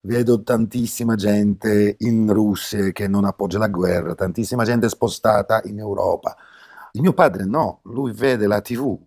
Vedo 0.00 0.42
tantissima 0.42 1.16
gente 1.16 1.96
in 1.98 2.32
Russia 2.32 2.90
che 2.92 3.08
non 3.08 3.24
appoggia 3.24 3.58
la 3.58 3.68
guerra, 3.68 4.14
tantissima 4.14 4.64
gente 4.64 4.88
spostata 4.88 5.60
in 5.64 5.78
Europa. 5.78 6.36
Il 6.92 7.02
mio 7.02 7.12
padre 7.12 7.44
no, 7.44 7.80
lui 7.84 8.12
vede 8.12 8.46
la 8.46 8.60
TV 8.60 8.98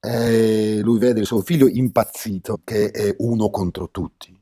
e 0.00 0.80
lui 0.82 0.98
vede 0.98 1.20
il 1.20 1.26
suo 1.26 1.40
figlio 1.40 1.68
impazzito 1.68 2.60
che 2.64 2.90
è 2.90 3.14
uno 3.18 3.50
contro 3.50 3.90
tutti. 3.90 4.36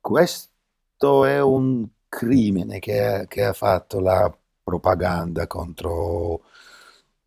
Questo 0.00 1.24
è 1.24 1.40
un 1.40 1.86
crimine 2.08 2.78
che, 2.78 3.24
che 3.28 3.44
ha 3.44 3.52
fatto 3.52 4.00
la 4.00 4.32
propaganda 4.62 5.46
contro 5.46 6.42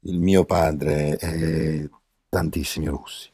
il 0.02 0.20
mio 0.20 0.46
padre 0.46 1.18
e 1.18 1.90
tantissimi 2.30 2.88
russi. 2.88 3.32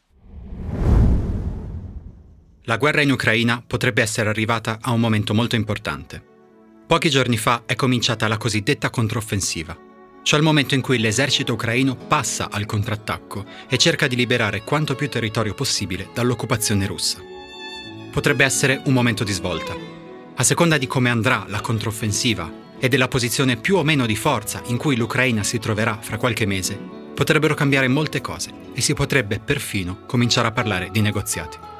La 2.66 2.78
guerra 2.78 3.02
in 3.02 3.12
Ucraina 3.12 3.62
potrebbe 3.66 4.02
essere 4.02 4.30
arrivata 4.30 4.78
a 4.80 4.92
un 4.92 5.02
momento 5.02 5.34
molto 5.34 5.58
importante. 5.58 6.24
Pochi 6.88 7.10
giorni 7.10 7.36
fa 7.36 7.64
è 7.66 7.76
cominciata 7.76 8.26
la 8.30 8.38
cosiddetta 8.38 8.90
controffensiva, 8.90 9.78
cioè 10.24 10.40
il 10.40 10.46
momento 10.46 10.74
in 10.74 10.80
cui 10.80 10.98
l'esercito 10.98 11.52
ucraino 11.54 11.98
passa 11.98 12.48
al 12.50 12.66
contrattacco 12.66 13.44
e 13.68 13.76
cerca 13.76 14.08
di 14.08 14.16
liberare 14.16 14.64
quanto 14.64 14.96
più 14.96 15.10
territorio 15.10 15.54
possibile 15.54 16.08
dall'occupazione 16.14 16.88
russa. 16.88 17.22
Potrebbe 18.10 18.46
essere 18.46 18.82
un 18.86 18.94
momento 18.94 19.26
di 19.26 19.34
svolta. 19.34 19.76
A 20.36 20.44
seconda 20.44 20.78
di 20.78 20.88
come 20.88 21.10
andrà 21.10 21.44
la 21.50 21.60
controffensiva 21.60 22.50
e 22.80 22.88
della 22.88 23.10
posizione 23.10 23.58
più 23.58 23.76
o 23.76 23.84
meno 23.84 24.06
di 24.06 24.16
forza 24.16 24.62
in 24.68 24.78
cui 24.78 24.96
l'Ucraina 24.96 25.44
si 25.44 25.60
troverà 25.60 25.98
fra 26.00 26.16
qualche 26.16 26.46
mese, 26.46 26.80
potrebbero 27.14 27.56
cambiare 27.56 27.90
molte 27.90 28.22
cose 28.22 28.52
e 28.74 28.80
si 28.80 28.94
potrebbe 28.94 29.40
perfino 29.40 30.06
cominciare 30.06 30.48
a 30.48 30.52
parlare 30.52 30.92
di 30.92 31.02
negoziati. 31.02 31.72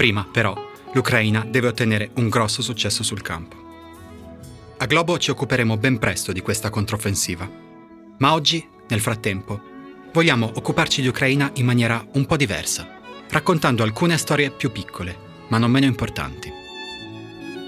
Prima, 0.00 0.24
però, 0.24 0.54
l'Ucraina 0.94 1.44
deve 1.46 1.66
ottenere 1.66 2.12
un 2.14 2.30
grosso 2.30 2.62
successo 2.62 3.02
sul 3.02 3.20
campo. 3.20 3.56
A 4.78 4.86
Globo 4.86 5.18
ci 5.18 5.30
occuperemo 5.30 5.76
ben 5.76 5.98
presto 5.98 6.32
di 6.32 6.40
questa 6.40 6.70
controffensiva. 6.70 7.46
Ma 8.16 8.32
oggi, 8.32 8.66
nel 8.88 9.00
frattempo, 9.00 9.60
vogliamo 10.10 10.50
occuparci 10.54 11.02
di 11.02 11.08
Ucraina 11.08 11.50
in 11.56 11.66
maniera 11.66 12.02
un 12.14 12.24
po' 12.24 12.38
diversa, 12.38 12.88
raccontando 13.28 13.82
alcune 13.82 14.16
storie 14.16 14.50
più 14.50 14.72
piccole, 14.72 15.14
ma 15.48 15.58
non 15.58 15.70
meno 15.70 15.84
importanti. 15.84 16.50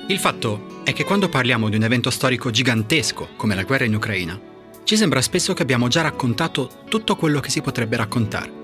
Il 0.09 0.19
fatto 0.19 0.81
è 0.85 0.95
che 0.95 1.05
quando 1.05 1.29
parliamo 1.29 1.69
di 1.69 1.77
un 1.77 1.85
evento 1.85 2.09
storico 2.09 2.49
gigantesco 2.49 3.29
come 3.37 3.55
la 3.55 3.65
guerra 3.65 3.85
in 3.85 3.95
Ucraina, 3.95 4.41
ci 4.85 4.97
sembra 4.97 5.21
spesso 5.21 5.53
che 5.53 5.61
abbiamo 5.61 5.89
già 5.89 6.01
raccontato 6.01 6.85
tutto 6.89 7.15
quello 7.15 7.41
che 7.41 7.51
si 7.51 7.61
potrebbe 7.61 7.97
raccontare. 7.97 8.62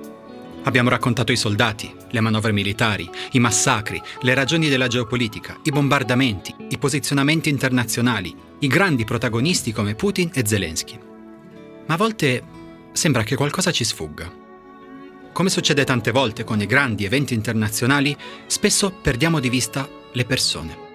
Abbiamo 0.64 0.90
raccontato 0.90 1.32
i 1.32 1.36
soldati, 1.36 1.94
le 2.10 2.20
manovre 2.20 2.52
militari, 2.52 3.08
i 3.32 3.38
massacri, 3.38 4.00
le 4.20 4.34
ragioni 4.34 4.68
della 4.68 4.86
geopolitica, 4.86 5.58
i 5.62 5.70
bombardamenti, 5.70 6.54
i 6.70 6.78
posizionamenti 6.78 7.48
internazionali, 7.48 8.34
i 8.60 8.66
grandi 8.66 9.04
protagonisti 9.04 9.72
come 9.72 9.94
Putin 9.94 10.30
e 10.34 10.46
Zelensky. 10.46 10.98
Ma 11.86 11.94
a 11.94 11.96
volte 11.96 12.42
sembra 12.92 13.22
che 13.22 13.36
qualcosa 13.36 13.70
ci 13.70 13.84
sfugga. 13.84 14.30
Come 15.32 15.50
succede 15.50 15.84
tante 15.84 16.10
volte 16.10 16.44
con 16.44 16.60
i 16.60 16.66
grandi 16.66 17.04
eventi 17.04 17.32
internazionali, 17.32 18.16
spesso 18.46 18.90
perdiamo 18.90 19.40
di 19.40 19.48
vista 19.48 19.88
le 20.12 20.24
persone. 20.24 20.87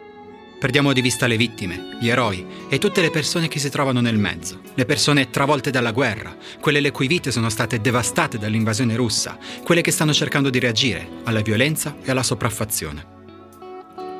Perdiamo 0.63 0.93
di 0.93 1.01
vista 1.01 1.27
le 1.27 1.35
vittime, 1.35 1.97
gli 1.99 2.07
eroi 2.07 2.45
e 2.69 2.77
tutte 2.77 3.01
le 3.01 3.09
persone 3.09 3.49
che 3.49 3.59
si 3.59 3.69
trovano 3.69 3.99
nel 3.99 4.17
mezzo, 4.17 4.61
le 4.75 4.85
persone 4.85 5.29
travolte 5.29 5.71
dalla 5.71 5.91
guerra, 5.91 6.37
quelle 6.61 6.79
le 6.79 6.91
cui 6.91 7.05
vite 7.05 7.31
sono 7.31 7.49
state 7.49 7.81
devastate 7.81 8.37
dall'invasione 8.37 8.95
russa, 8.95 9.37
quelle 9.61 9.81
che 9.81 9.91
stanno 9.91 10.13
cercando 10.13 10.49
di 10.49 10.59
reagire 10.59 11.05
alla 11.25 11.41
violenza 11.41 11.97
e 12.01 12.09
alla 12.09 12.23
sopraffazione. 12.23 13.05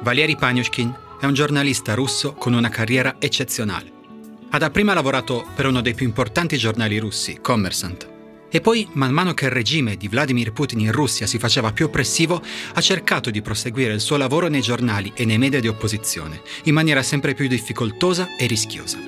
Valery 0.02 0.36
Panyushkin 0.36 0.94
è 1.22 1.26
un 1.26 1.34
giornalista 1.34 1.94
russo 1.94 2.34
con 2.34 2.52
una 2.52 2.68
carriera 2.68 3.16
eccezionale. 3.20 3.90
Ha 4.50 4.58
dapprima 4.58 4.94
lavorato 4.94 5.48
per 5.56 5.68
uno 5.68 5.80
dei 5.80 5.94
più 5.94 6.06
importanti 6.06 6.58
giornali 6.58 6.98
russi, 6.98 7.40
Kommersant, 7.42 8.13
e 8.56 8.62
poi, 8.62 8.88
man 8.94 9.12
mano 9.12 9.34
che 9.34 9.46
il 9.46 9.52
regime 9.52 9.98
di 9.98 10.08
Vladimir 10.08 10.54
Putin 10.54 10.80
in 10.80 10.92
Russia 10.92 11.26
si 11.26 11.40
faceva 11.40 11.72
più 11.72 11.86
oppressivo, 11.86 12.40
ha 12.76 12.82
cercato 12.82 13.32
di 13.32 13.42
proseguire 13.42 13.94
il 13.94 14.00
suo 14.00 14.16
lavoro 14.16 14.48
nei 14.48 14.62
giornali 14.62 15.12
e 15.16 15.26
nei 15.26 15.40
media 15.40 15.60
di 15.60 15.68
opposizione, 15.68 16.40
in 16.66 16.76
maniera 16.76 17.02
sempre 17.02 17.34
più 17.34 17.48
difficoltosa 17.48 18.36
e 18.38 18.46
rischiosa. 18.46 19.00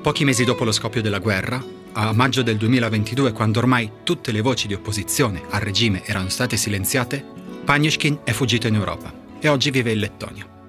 Pochi 0.00 0.24
mesi 0.24 0.44
dopo 0.44 0.62
lo 0.62 0.70
scoppio 0.70 1.02
della 1.02 1.18
guerra, 1.18 1.60
a 1.94 2.12
maggio 2.12 2.42
del 2.42 2.58
2022, 2.58 3.32
quando 3.32 3.58
ormai 3.58 3.90
tutte 4.04 4.30
le 4.30 4.40
voci 4.40 4.68
di 4.68 4.74
opposizione 4.74 5.42
al 5.50 5.62
regime 5.62 6.04
erano 6.04 6.28
state 6.28 6.56
silenziate, 6.56 7.24
Panyushkin 7.64 8.20
è 8.22 8.30
fuggito 8.30 8.68
in 8.68 8.76
Europa 8.76 9.12
e 9.40 9.48
oggi 9.48 9.72
vive 9.72 9.90
in 9.90 9.98
Lettonia. 9.98 10.59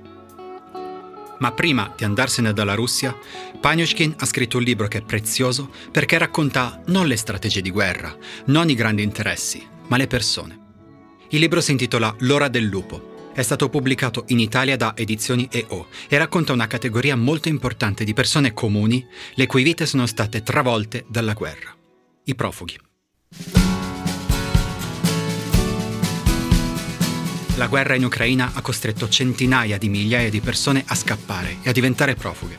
Ma 1.42 1.52
prima 1.54 1.92
di 1.98 2.04
andarsene 2.04 2.54
dalla 2.54 2.76
Russia, 2.76 3.18
Panyushkin 3.60 4.16
ha 4.20 4.26
scritto 4.26 4.58
un 4.58 4.64
libro 4.64 4.88
che 4.88 5.00
è 5.00 5.02
prezioso 5.02 5.72
perché 5.92 6.20
racconta 6.20 6.82
non 6.88 7.08
le 7.08 7.16
strategie 7.16 7.62
di 7.62 7.72
guerra, 7.72 8.16
non 8.46 8.70
i 8.70 8.76
grandi 8.76 9.02
interessi, 9.02 9.68
ma 9.88 9.98
le 9.98 10.06
persone. 10.06 10.60
Il 11.30 11.40
libro 11.40 11.60
si 11.60 11.72
intitola 11.72 12.14
L'ora 12.20 12.48
del 12.48 12.66
lupo. 12.66 13.32
È 13.34 13.42
stato 13.42 13.70
pubblicato 13.70 14.26
in 14.28 14.40
Italia 14.40 14.78
da 14.78 14.94
Edizioni 14.96 15.48
EO 15.52 15.88
e 16.08 16.18
racconta 16.18 16.54
una 16.54 16.68
categoria 16.68 17.16
molto 17.16 17.48
importante 17.48 18.04
di 18.04 18.14
persone 18.14 18.54
comuni 18.54 19.04
le 19.34 19.48
cui 19.48 19.64
vite 19.64 19.88
sono 19.88 20.06
state 20.06 20.44
travolte 20.44 21.06
dalla 21.08 21.34
guerra. 21.34 21.76
I 22.26 22.36
profughi. 22.36 22.78
La 27.56 27.68
guerra 27.68 27.96
in 27.96 28.06
Ucraina 28.06 28.52
ha 28.54 28.62
costretto 28.62 29.10
centinaia 29.10 29.78
di 29.78 29.90
migliaia 29.90 30.30
di 30.30 30.40
persone 30.40 30.84
a 30.88 30.96
scappare 30.96 31.58
e 31.62 31.70
a 31.70 31.74
diventare 31.74 32.16
profughe. 32.16 32.58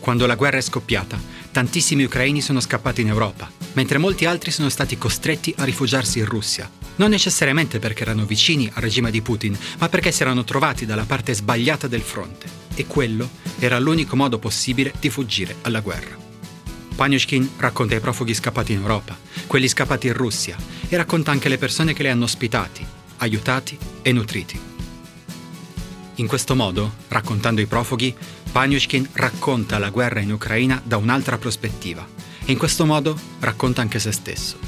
Quando 0.00 0.26
la 0.26 0.34
guerra 0.34 0.58
è 0.58 0.60
scoppiata, 0.60 1.18
tantissimi 1.50 2.04
ucraini 2.04 2.42
sono 2.42 2.60
scappati 2.60 3.00
in 3.00 3.08
Europa, 3.08 3.50
mentre 3.72 3.96
molti 3.96 4.26
altri 4.26 4.50
sono 4.50 4.68
stati 4.68 4.98
costretti 4.98 5.54
a 5.56 5.64
rifugiarsi 5.64 6.18
in 6.18 6.26
Russia, 6.26 6.70
non 6.96 7.08
necessariamente 7.08 7.78
perché 7.78 8.02
erano 8.02 8.26
vicini 8.26 8.70
al 8.72 8.82
regime 8.82 9.10
di 9.10 9.22
Putin, 9.22 9.56
ma 9.78 9.88
perché 9.88 10.12
si 10.12 10.22
erano 10.22 10.44
trovati 10.44 10.84
dalla 10.84 11.04
parte 11.04 11.32
sbagliata 11.34 11.88
del 11.88 12.02
fronte, 12.02 12.46
e 12.74 12.86
quello 12.86 13.30
era 13.58 13.78
l'unico 13.78 14.14
modo 14.14 14.38
possibile 14.38 14.92
di 15.00 15.08
fuggire 15.08 15.56
alla 15.62 15.80
guerra. 15.80 16.16
Panyushkin 16.94 17.52
racconta 17.56 17.94
i 17.94 18.00
profughi 18.00 18.34
scappati 18.34 18.72
in 18.72 18.80
Europa, 18.80 19.16
quelli 19.46 19.68
scappati 19.68 20.08
in 20.08 20.12
Russia, 20.12 20.56
e 20.86 20.96
racconta 20.96 21.30
anche 21.30 21.48
le 21.48 21.58
persone 21.58 21.94
che 21.94 22.02
li 22.02 22.10
hanno 22.10 22.24
ospitati, 22.24 22.96
aiutati 23.18 23.78
e 24.02 24.12
nutriti. 24.12 24.60
In 26.16 26.26
questo 26.26 26.56
modo, 26.56 26.94
raccontando 27.08 27.60
i 27.60 27.66
profughi, 27.66 28.14
Panyushkin 28.50 29.08
racconta 29.12 29.78
la 29.78 29.90
guerra 29.90 30.20
in 30.20 30.32
Ucraina 30.32 30.80
da 30.82 30.96
un'altra 30.96 31.38
prospettiva 31.38 32.06
e 32.44 32.50
in 32.50 32.58
questo 32.58 32.84
modo 32.84 33.16
racconta 33.40 33.82
anche 33.82 33.98
se 33.98 34.10
stesso. 34.10 34.58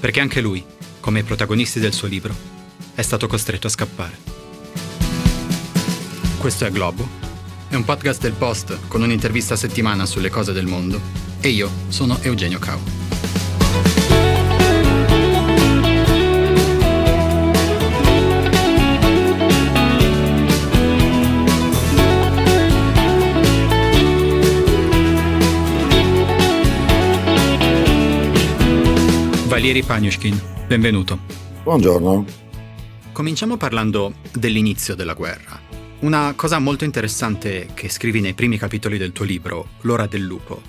Perché 0.00 0.20
anche 0.20 0.40
lui, 0.40 0.64
come 0.98 1.20
i 1.20 1.24
protagonisti 1.24 1.78
del 1.78 1.92
suo 1.92 2.08
libro, 2.08 2.34
è 2.94 3.02
stato 3.02 3.26
costretto 3.26 3.66
a 3.66 3.70
scappare. 3.70 4.18
Questo 6.38 6.64
è 6.64 6.70
Globo, 6.70 7.06
è 7.68 7.76
un 7.76 7.84
podcast 7.84 8.20
del 8.22 8.32
Post 8.32 8.88
con 8.88 9.02
un'intervista 9.02 9.54
a 9.54 9.56
settimana 9.56 10.06
sulle 10.06 10.30
cose 10.30 10.52
del 10.52 10.66
mondo 10.66 11.00
e 11.40 11.50
io 11.50 11.70
sono 11.88 12.18
Eugenio 12.22 12.58
Cau. 12.58 14.09
Valieri 29.60 29.82
Pagnushkin, 29.82 30.40
benvenuto. 30.66 31.18
Buongiorno. 31.64 32.24
Cominciamo 33.12 33.58
parlando 33.58 34.14
dell'inizio 34.32 34.94
della 34.94 35.12
guerra. 35.12 35.60
Una 35.98 36.32
cosa 36.34 36.58
molto 36.58 36.84
interessante 36.84 37.68
che 37.74 37.90
scrivi 37.90 38.22
nei 38.22 38.32
primi 38.32 38.56
capitoli 38.56 38.96
del 38.96 39.12
tuo 39.12 39.26
libro, 39.26 39.72
L'ora 39.82 40.06
del 40.06 40.22
lupo, 40.22 40.62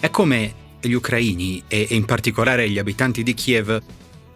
è 0.00 0.10
come 0.10 0.54
gli 0.80 0.90
ucraini 0.92 1.62
e 1.68 1.86
in 1.90 2.04
particolare 2.04 2.68
gli 2.68 2.80
abitanti 2.80 3.22
di 3.22 3.32
Kiev 3.32 3.80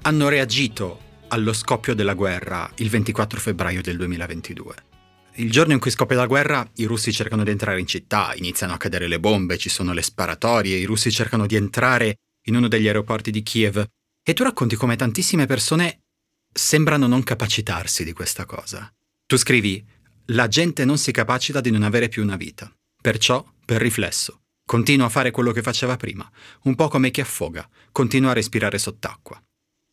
hanno 0.03 0.29
reagito 0.29 1.01
allo 1.27 1.53
scoppio 1.53 1.93
della 1.93 2.15
guerra 2.15 2.71
il 2.77 2.89
24 2.89 3.41
febbraio 3.41 3.83
del 3.83 3.97
2022. 3.97 4.75
Il 5.35 5.51
giorno 5.51 5.73
in 5.73 5.81
cui 5.81 5.91
scoppia 5.91 6.15
la 6.15 6.27
guerra, 6.27 6.65
i 6.77 6.85
russi 6.85 7.13
cercano 7.13 7.43
di 7.43 7.51
entrare 7.51 7.81
in 7.81 7.89
città, 7.89 8.33
iniziano 8.37 8.73
a 8.73 8.77
cadere 8.77 9.09
le 9.09 9.19
bombe, 9.19 9.59
ci 9.59 9.69
sono 9.69 9.93
le 9.93 10.03
sparatorie, 10.03 10.77
i 10.77 10.85
russi 10.85 11.11
cercano 11.11 11.45
di 11.45 11.57
entrare 11.57 12.19
in 12.49 12.55
uno 12.55 12.69
degli 12.69 12.87
aeroporti 12.87 13.33
di 13.33 13.43
Kiev 13.43 13.85
e 14.29 14.35
tu 14.35 14.43
racconti 14.43 14.75
come 14.75 14.97
tantissime 14.97 15.47
persone 15.47 16.01
sembrano 16.53 17.07
non 17.07 17.23
capacitarsi 17.23 18.03
di 18.03 18.13
questa 18.13 18.45
cosa. 18.45 18.93
Tu 19.25 19.37
scrivi, 19.37 19.87
la 20.31 20.49
gente 20.49 20.85
non 20.85 20.99
si 20.99 21.13
capacita 21.13 21.61
di 21.61 21.71
non 21.71 21.85
avere 21.85 22.09
più 22.09 22.25
una 22.25 22.35
vita. 22.35 22.69
Perciò, 23.01 23.45
per 23.65 23.81
riflesso, 23.81 24.41
continua 24.67 25.07
a 25.07 25.11
fare 25.11 25.31
quello 25.31 25.53
che 25.53 25.63
faceva 25.63 25.97
prima, 25.97 26.29
un 26.63 26.75
po' 26.75 26.89
come 26.89 27.13
chi 27.13 27.21
affoga, 27.21 27.69
continua 27.93 28.31
a 28.33 28.35
respirare 28.35 28.79
sott'acqua. 28.79 29.41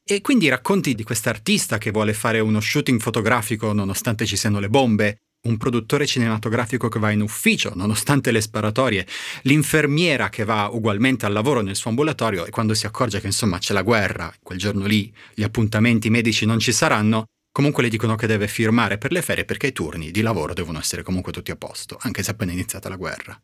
E 0.03 0.21
quindi 0.21 0.49
racconti 0.49 0.95
di 0.95 1.03
quest'artista 1.03 1.77
che 1.77 1.91
vuole 1.91 2.13
fare 2.13 2.39
uno 2.39 2.59
shooting 2.59 2.99
fotografico 2.99 3.71
nonostante 3.71 4.25
ci 4.25 4.35
siano 4.35 4.59
le 4.59 4.67
bombe, 4.67 5.19
un 5.45 5.57
produttore 5.57 6.05
cinematografico 6.05 6.87
che 6.87 6.99
va 6.99 7.11
in 7.11 7.21
ufficio 7.21 7.73
nonostante 7.75 8.31
le 8.31 8.39
sparatorie, 8.39 9.05
l'infermiera 9.43 10.29
che 10.29 10.45
va 10.45 10.69
ugualmente 10.71 11.25
al 11.25 11.33
lavoro 11.33 11.61
nel 11.61 11.75
suo 11.75 11.89
ambulatorio 11.89 12.45
e 12.45 12.49
quando 12.49 12.73
si 12.73 12.85
accorge 12.85 13.19
che 13.19 13.27
insomma 13.27 13.57
c'è 13.57 13.73
la 13.73 13.81
guerra, 13.81 14.33
quel 14.41 14.57
giorno 14.57 14.85
lì 14.85 15.13
gli 15.33 15.43
appuntamenti 15.43 16.09
medici 16.09 16.45
non 16.45 16.59
ci 16.59 16.71
saranno, 16.71 17.25
comunque 17.51 17.83
le 17.83 17.89
dicono 17.89 18.15
che 18.15 18.25
deve 18.25 18.47
firmare 18.47 18.97
per 18.97 19.11
le 19.11 19.21
ferie 19.21 19.43
perché 19.43 19.67
i 19.67 19.73
turni 19.73 20.11
di 20.11 20.21
lavoro 20.21 20.53
devono 20.53 20.79
essere 20.79 21.03
comunque 21.03 21.33
tutti 21.33 21.51
a 21.51 21.57
posto, 21.57 21.97
anche 21.99 22.23
se 22.23 22.31
è 22.31 22.33
appena 22.33 22.53
iniziata 22.53 22.87
la 22.87 22.95
guerra. 22.95 23.37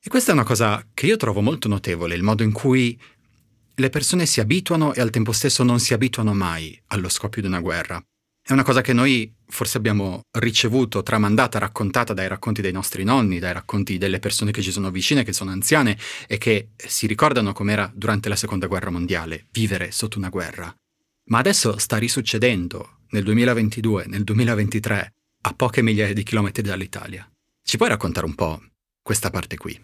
E 0.00 0.08
questa 0.10 0.30
è 0.30 0.34
una 0.34 0.44
cosa 0.44 0.86
che 0.92 1.06
io 1.06 1.16
trovo 1.16 1.40
molto 1.40 1.66
notevole, 1.66 2.14
il 2.14 2.22
modo 2.22 2.42
in 2.42 2.52
cui 2.52 2.98
le 3.74 3.90
persone 3.90 4.26
si 4.26 4.40
abituano 4.40 4.92
e 4.92 5.00
al 5.00 5.10
tempo 5.10 5.32
stesso 5.32 5.62
non 5.62 5.80
si 5.80 5.94
abituano 5.94 6.34
mai 6.34 6.78
allo 6.88 7.08
scoppio 7.08 7.40
di 7.40 7.48
una 7.48 7.60
guerra. 7.60 8.02
È 8.48 8.54
una 8.54 8.64
cosa 8.64 8.80
che 8.80 8.94
noi 8.94 9.30
forse 9.46 9.76
abbiamo 9.76 10.22
ricevuto, 10.38 11.02
tramandata, 11.02 11.58
raccontata 11.58 12.14
dai 12.14 12.28
racconti 12.28 12.62
dei 12.62 12.72
nostri 12.72 13.04
nonni, 13.04 13.38
dai 13.38 13.52
racconti 13.52 13.98
delle 13.98 14.20
persone 14.20 14.52
che 14.52 14.62
ci 14.62 14.70
sono 14.70 14.90
vicine, 14.90 15.22
che 15.22 15.34
sono 15.34 15.50
anziane 15.50 15.98
e 16.26 16.38
che 16.38 16.70
si 16.74 17.06
ricordano 17.06 17.52
com'era 17.52 17.92
durante 17.94 18.30
la 18.30 18.36
seconda 18.36 18.66
guerra 18.66 18.88
mondiale, 18.88 19.48
vivere 19.52 19.90
sotto 19.90 20.16
una 20.16 20.30
guerra. 20.30 20.74
Ma 21.24 21.40
adesso 21.40 21.76
sta 21.76 21.98
risuccedendo, 21.98 23.00
nel 23.10 23.22
2022, 23.22 24.06
nel 24.06 24.24
2023, 24.24 25.12
a 25.42 25.52
poche 25.52 25.82
migliaia 25.82 26.14
di 26.14 26.22
chilometri 26.22 26.62
dall'Italia. 26.62 27.30
Ci 27.62 27.76
puoi 27.76 27.90
raccontare 27.90 28.24
un 28.24 28.34
po' 28.34 28.62
questa 29.02 29.28
parte 29.28 29.58
qui? 29.58 29.78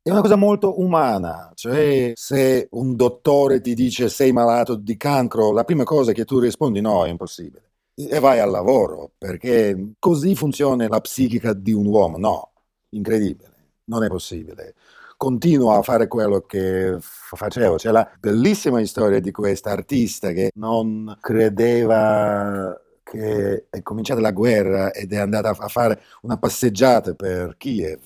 È 0.00 0.10
una 0.10 0.20
cosa 0.20 0.36
molto 0.36 0.80
umana, 0.80 1.50
cioè 1.56 2.12
se 2.14 2.68
un 2.70 2.94
dottore 2.94 3.60
ti 3.60 3.74
dice 3.74 4.08
sei 4.08 4.30
malato 4.30 4.76
di 4.76 4.96
cancro, 4.96 5.50
la 5.50 5.64
prima 5.64 5.82
cosa 5.82 6.12
che 6.12 6.24
tu 6.24 6.38
rispondi 6.38 6.80
no, 6.80 7.04
è 7.04 7.08
impossibile 7.08 7.70
e 7.94 8.18
vai 8.18 8.40
al 8.40 8.50
lavoro, 8.50 9.12
perché 9.16 9.92
così 9.98 10.34
funziona 10.34 10.88
la 10.88 11.00
psichica 11.00 11.52
di 11.52 11.72
un 11.72 11.86
uomo. 11.86 12.18
No, 12.18 12.52
incredibile, 12.90 13.52
non 13.84 14.04
è 14.04 14.08
possibile. 14.08 14.74
Continuo 15.16 15.72
a 15.72 15.82
fare 15.82 16.08
quello 16.08 16.40
che 16.40 16.96
facevo. 17.00 17.76
C'è 17.76 17.90
la 17.90 18.08
bellissima 18.18 18.84
storia 18.84 19.20
di 19.20 19.30
questa 19.30 19.70
artista 19.70 20.32
che 20.32 20.50
non 20.56 21.16
credeva 21.20 22.78
che 23.02 23.66
è 23.70 23.82
cominciata 23.82 24.20
la 24.20 24.32
guerra 24.32 24.92
ed 24.92 25.12
è 25.12 25.18
andata 25.18 25.50
a 25.50 25.68
fare 25.68 26.02
una 26.22 26.38
passeggiata 26.38 27.14
per 27.14 27.56
Kiev 27.56 28.00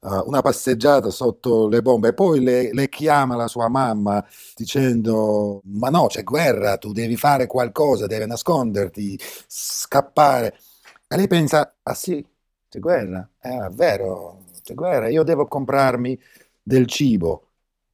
uh, 0.00 0.22
una 0.26 0.42
passeggiata 0.42 1.10
sotto 1.10 1.68
le 1.68 1.82
bombe. 1.82 2.12
Poi 2.14 2.40
le, 2.40 2.72
le, 2.72 2.88
chiama 2.88 3.36
la 3.36 3.48
sua 3.48 3.68
mamma 3.68 4.24
dicendo 4.54 5.60
ma 5.64 5.88
no 5.88 6.06
c'è 6.06 6.22
guerra, 6.22 6.76
tu 6.78 6.92
devi 6.92 7.16
fare 7.16 7.46
qualcosa, 7.46 8.06
devi 8.06 8.26
nasconderti, 8.26 9.18
scappare. 9.46 10.58
E 11.08 11.16
lei 11.16 11.26
pensa, 11.26 11.74
ah 11.82 11.94
sì, 11.94 12.24
c'è 12.68 12.78
guerra, 12.78 13.28
è 13.38 13.68
vero, 13.72 14.44
c'è 14.62 14.74
guerra, 14.74 15.08
io 15.08 15.22
devo 15.24 15.46
comprarmi 15.46 16.18
del 16.62 16.86
cibo. 16.86 17.46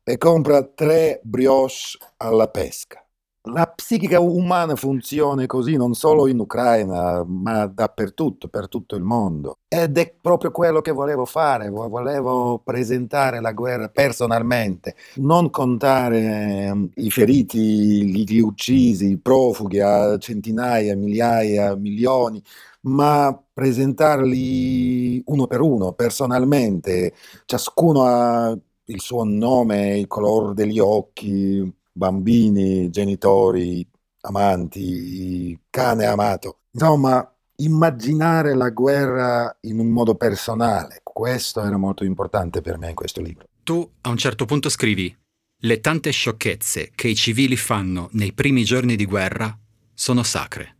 E 0.04 0.18
compra 0.18 0.62
tre 0.62 1.20
brioche 1.24 1.98
alla 2.18 2.48
pesca 2.48 3.05
la 3.46 3.66
psichica 3.66 4.20
umana 4.20 4.74
funziona 4.76 5.46
così 5.46 5.76
non 5.76 5.94
solo 5.94 6.26
in 6.26 6.38
Ucraina, 6.38 7.24
ma 7.24 7.66
dappertutto, 7.66 8.48
per 8.48 8.68
tutto 8.68 8.96
il 8.96 9.02
mondo. 9.02 9.58
Ed 9.68 9.96
è 9.98 10.14
proprio 10.20 10.50
quello 10.50 10.80
che 10.80 10.92
volevo 10.92 11.24
fare, 11.24 11.68
volevo 11.68 12.60
presentare 12.64 13.40
la 13.40 13.52
guerra 13.52 13.88
personalmente, 13.88 14.96
non 15.16 15.50
contare 15.50 16.70
um, 16.70 16.88
i 16.96 17.10
feriti, 17.10 18.24
gli 18.24 18.40
uccisi, 18.40 19.10
i 19.10 19.18
profughi 19.18 19.80
a 19.80 20.18
centinaia, 20.18 20.96
migliaia, 20.96 21.74
milioni, 21.76 22.42
ma 22.82 23.38
presentarli 23.52 25.22
uno 25.26 25.46
per 25.46 25.60
uno, 25.60 25.92
personalmente. 25.92 27.14
Ciascuno 27.44 28.02
ha 28.04 28.56
il 28.88 29.00
suo 29.00 29.24
nome, 29.24 29.98
il 29.98 30.06
colore 30.06 30.54
degli 30.54 30.78
occhi, 30.78 31.72
bambini, 31.96 32.90
genitori, 32.90 33.88
amanti, 34.20 35.58
cane 35.70 36.04
amato. 36.04 36.60
Insomma, 36.72 37.28
immaginare 37.56 38.54
la 38.54 38.68
guerra 38.68 39.56
in 39.62 39.78
un 39.78 39.88
modo 39.88 40.14
personale, 40.14 41.00
questo 41.02 41.62
era 41.62 41.78
molto 41.78 42.04
importante 42.04 42.60
per 42.60 42.78
me 42.78 42.90
in 42.90 42.94
questo 42.94 43.22
libro. 43.22 43.46
Tu 43.62 43.90
a 44.02 44.10
un 44.10 44.16
certo 44.16 44.44
punto 44.44 44.68
scrivi, 44.68 45.14
le 45.60 45.80
tante 45.80 46.10
sciocchezze 46.10 46.92
che 46.94 47.08
i 47.08 47.14
civili 47.14 47.56
fanno 47.56 48.08
nei 48.12 48.32
primi 48.32 48.62
giorni 48.62 48.94
di 48.94 49.06
guerra 49.06 49.58
sono 49.94 50.22
sacre. 50.22 50.76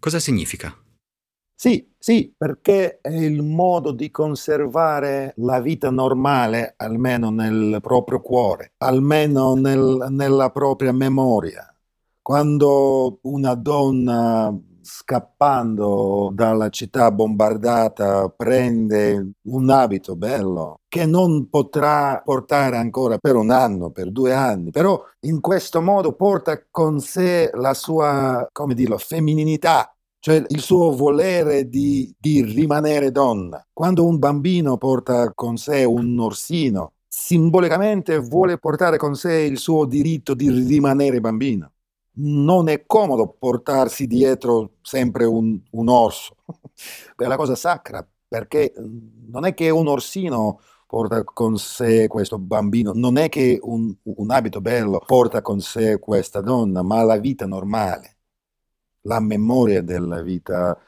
Cosa 0.00 0.18
significa? 0.18 0.76
Sì, 1.54 1.86
sì, 2.02 2.32
perché 2.34 2.98
è 3.02 3.10
il 3.14 3.42
modo 3.42 3.92
di 3.92 4.10
conservare 4.10 5.34
la 5.36 5.60
vita 5.60 5.90
normale, 5.90 6.72
almeno 6.78 7.28
nel 7.28 7.78
proprio 7.82 8.22
cuore, 8.22 8.72
almeno 8.78 9.52
nel, 9.52 10.06
nella 10.08 10.48
propria 10.48 10.92
memoria. 10.92 11.70
Quando 12.22 13.18
una 13.24 13.54
donna 13.54 14.50
scappando 14.82 16.30
dalla 16.32 16.70
città 16.70 17.10
bombardata 17.12 18.30
prende 18.30 19.32
un 19.42 19.68
abito 19.68 20.16
bello 20.16 20.80
che 20.88 21.04
non 21.04 21.50
potrà 21.50 22.22
portare 22.24 22.78
ancora 22.78 23.18
per 23.18 23.36
un 23.36 23.50
anno, 23.50 23.90
per 23.90 24.10
due 24.10 24.32
anni, 24.32 24.70
però 24.70 25.04
in 25.20 25.40
questo 25.42 25.82
modo 25.82 26.14
porta 26.14 26.64
con 26.70 26.98
sé 27.00 27.50
la 27.52 27.74
sua, 27.74 28.48
come 28.52 28.72
dirlo, 28.74 28.96
femminilità, 28.96 29.94
cioè 30.20 30.44
il 30.48 30.60
suo 30.60 30.94
volere 30.94 31.68
di, 31.68 32.14
di, 32.18 32.42
rimanere 32.44 33.10
donna. 33.10 33.66
Quando 33.72 34.06
un 34.06 34.18
bambino 34.18 34.76
porta 34.76 35.32
con 35.34 35.56
sé 35.56 35.84
un 35.84 36.18
orsino, 36.18 36.92
simbolicamente 37.08 38.18
vuole 38.18 38.58
portare 38.58 38.98
con 38.98 39.14
sé 39.16 39.34
il 39.40 39.58
suo 39.58 39.86
diritto 39.86 40.34
di 40.34 40.50
rimanere 40.50 41.20
bambino. 41.20 41.72
Non 42.12 42.68
è 42.68 42.84
comodo 42.86 43.34
portarsi 43.38 44.06
dietro 44.06 44.72
sempre 44.82 45.24
un, 45.24 45.58
un 45.70 45.88
orso, 45.88 46.36
è 47.16 47.24
la 47.24 47.36
cosa 47.36 47.54
sacra, 47.54 48.06
perché 48.28 48.74
non 48.76 49.46
è 49.46 49.54
che 49.54 49.70
un 49.70 49.88
orsino 49.88 50.60
porta 50.86 51.24
con 51.24 51.56
sé 51.56 52.08
questo 52.08 52.38
bambino, 52.38 52.92
non 52.94 53.16
è 53.16 53.28
che 53.30 53.58
un, 53.62 53.94
un 54.02 54.30
abito 54.30 54.60
bello 54.60 55.00
porta 55.06 55.40
con 55.40 55.60
sé 55.60 55.98
questa 55.98 56.40
donna, 56.42 56.82
ma 56.82 57.02
la 57.04 57.16
vita 57.16 57.46
normale 57.46 58.16
la 59.02 59.20
memoria 59.20 59.82
della 59.82 60.22
vita 60.22 60.78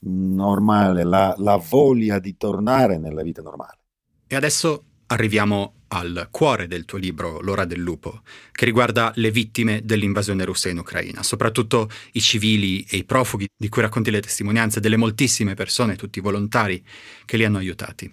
normale, 0.00 1.04
la, 1.04 1.34
la 1.38 1.56
voglia 1.56 2.18
di 2.18 2.36
tornare 2.36 2.98
nella 2.98 3.22
vita 3.22 3.42
normale. 3.42 3.78
E 4.26 4.36
adesso 4.36 4.84
arriviamo 5.06 5.74
al 5.88 6.28
cuore 6.30 6.66
del 6.66 6.84
tuo 6.84 6.98
libro, 6.98 7.40
L'ora 7.40 7.64
del 7.64 7.80
lupo, 7.80 8.22
che 8.50 8.64
riguarda 8.64 9.12
le 9.16 9.30
vittime 9.30 9.82
dell'invasione 9.84 10.44
russa 10.44 10.68
in 10.68 10.78
Ucraina, 10.78 11.22
soprattutto 11.22 11.88
i 12.12 12.20
civili 12.20 12.84
e 12.88 12.96
i 12.98 13.04
profughi 13.04 13.48
di 13.56 13.68
cui 13.68 13.82
racconti 13.82 14.10
le 14.10 14.20
testimonianze 14.20 14.80
delle 14.80 14.96
moltissime 14.96 15.54
persone, 15.54 15.96
tutti 15.96 16.18
i 16.18 16.22
volontari 16.22 16.84
che 17.24 17.36
li 17.36 17.44
hanno 17.44 17.58
aiutati. 17.58 18.12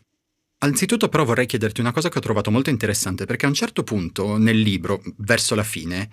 Anzitutto 0.59 1.09
però 1.09 1.25
vorrei 1.25 1.47
chiederti 1.47 1.81
una 1.81 1.91
cosa 1.91 2.09
che 2.09 2.19
ho 2.19 2.21
trovato 2.21 2.51
molto 2.51 2.69
interessante, 2.69 3.25
perché 3.25 3.45
a 3.45 3.49
un 3.49 3.55
certo 3.55 3.81
punto 3.81 4.37
nel 4.37 4.59
libro, 4.59 5.01
verso 5.17 5.55
la 5.55 5.63
fine, 5.63 6.07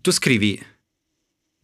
tu 0.00 0.10
scrivi 0.10 0.58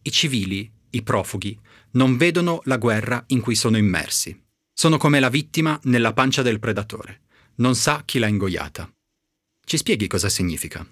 i 0.03 0.11
civili 0.11 0.71
i 0.97 1.03
profughi, 1.03 1.57
non 1.91 2.17
vedono 2.17 2.61
la 2.65 2.77
guerra 2.77 3.23
in 3.27 3.41
cui 3.41 3.55
sono 3.55 3.77
immersi. 3.77 4.37
Sono 4.73 4.97
come 4.97 5.19
la 5.19 5.29
vittima 5.29 5.79
nella 5.83 6.13
pancia 6.13 6.41
del 6.41 6.59
predatore. 6.59 7.21
Non 7.55 7.75
sa 7.75 8.03
chi 8.05 8.19
l'ha 8.19 8.27
ingoiata. 8.27 8.89
Ci 9.63 9.77
spieghi 9.77 10.07
cosa 10.07 10.29
significa? 10.29 10.85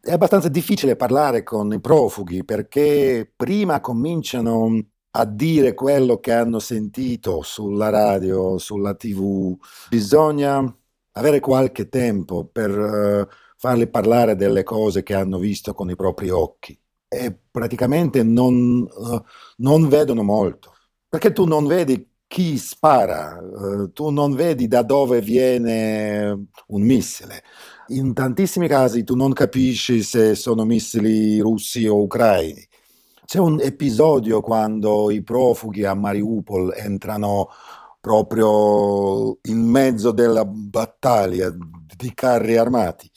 È 0.00 0.12
abbastanza 0.12 0.48
difficile 0.48 0.96
parlare 0.96 1.42
con 1.42 1.72
i 1.72 1.80
profughi 1.80 2.44
perché 2.44 3.30
prima 3.34 3.80
cominciano 3.80 4.82
a 5.12 5.24
dire 5.24 5.74
quello 5.74 6.18
che 6.18 6.32
hanno 6.32 6.58
sentito 6.58 7.42
sulla 7.42 7.88
radio, 7.90 8.58
sulla 8.58 8.94
tv. 8.94 9.56
Bisogna 9.88 10.62
avere 11.12 11.40
qualche 11.40 11.88
tempo 11.88 12.46
per 12.46 12.70
uh, 12.70 13.26
farli 13.56 13.88
parlare 13.88 14.36
delle 14.36 14.62
cose 14.62 15.02
che 15.02 15.14
hanno 15.14 15.38
visto 15.38 15.74
con 15.74 15.90
i 15.90 15.96
propri 15.96 16.30
occhi 16.30 16.78
e 17.12 17.36
praticamente 17.50 18.22
non, 18.22 18.86
uh, 18.88 19.22
non, 19.56 19.88
vedono 19.88 20.22
molto. 20.22 20.74
Perché 21.08 21.32
tu 21.32 21.44
non 21.44 21.66
vedi 21.66 22.08
chi 22.28 22.56
spara, 22.56 23.36
uh, 23.36 23.90
tu 23.92 24.10
non 24.10 24.32
vedi 24.36 24.68
da 24.68 24.82
dove 24.82 25.20
viene 25.20 26.46
un 26.68 26.82
missile. 26.82 27.42
In 27.88 28.14
tantissimi 28.14 28.68
casi 28.68 29.02
tu 29.02 29.16
non 29.16 29.32
capisci 29.32 30.04
se 30.04 30.36
sono 30.36 30.64
missili 30.64 31.40
russi 31.40 31.84
o 31.88 32.00
ucraini. 32.00 32.64
C'è 33.24 33.40
un 33.40 33.60
episodio 33.60 34.40
quando 34.40 35.10
i 35.10 35.22
profughi 35.22 35.84
a 35.84 35.94
Mariupol 35.94 36.74
entrano 36.76 37.48
proprio 38.00 39.38
in 39.42 39.58
mezzo 39.58 40.12
della 40.12 40.44
battaglia 40.44 41.52
di 41.96 42.12
carri 42.14 42.56
armati 42.56 43.09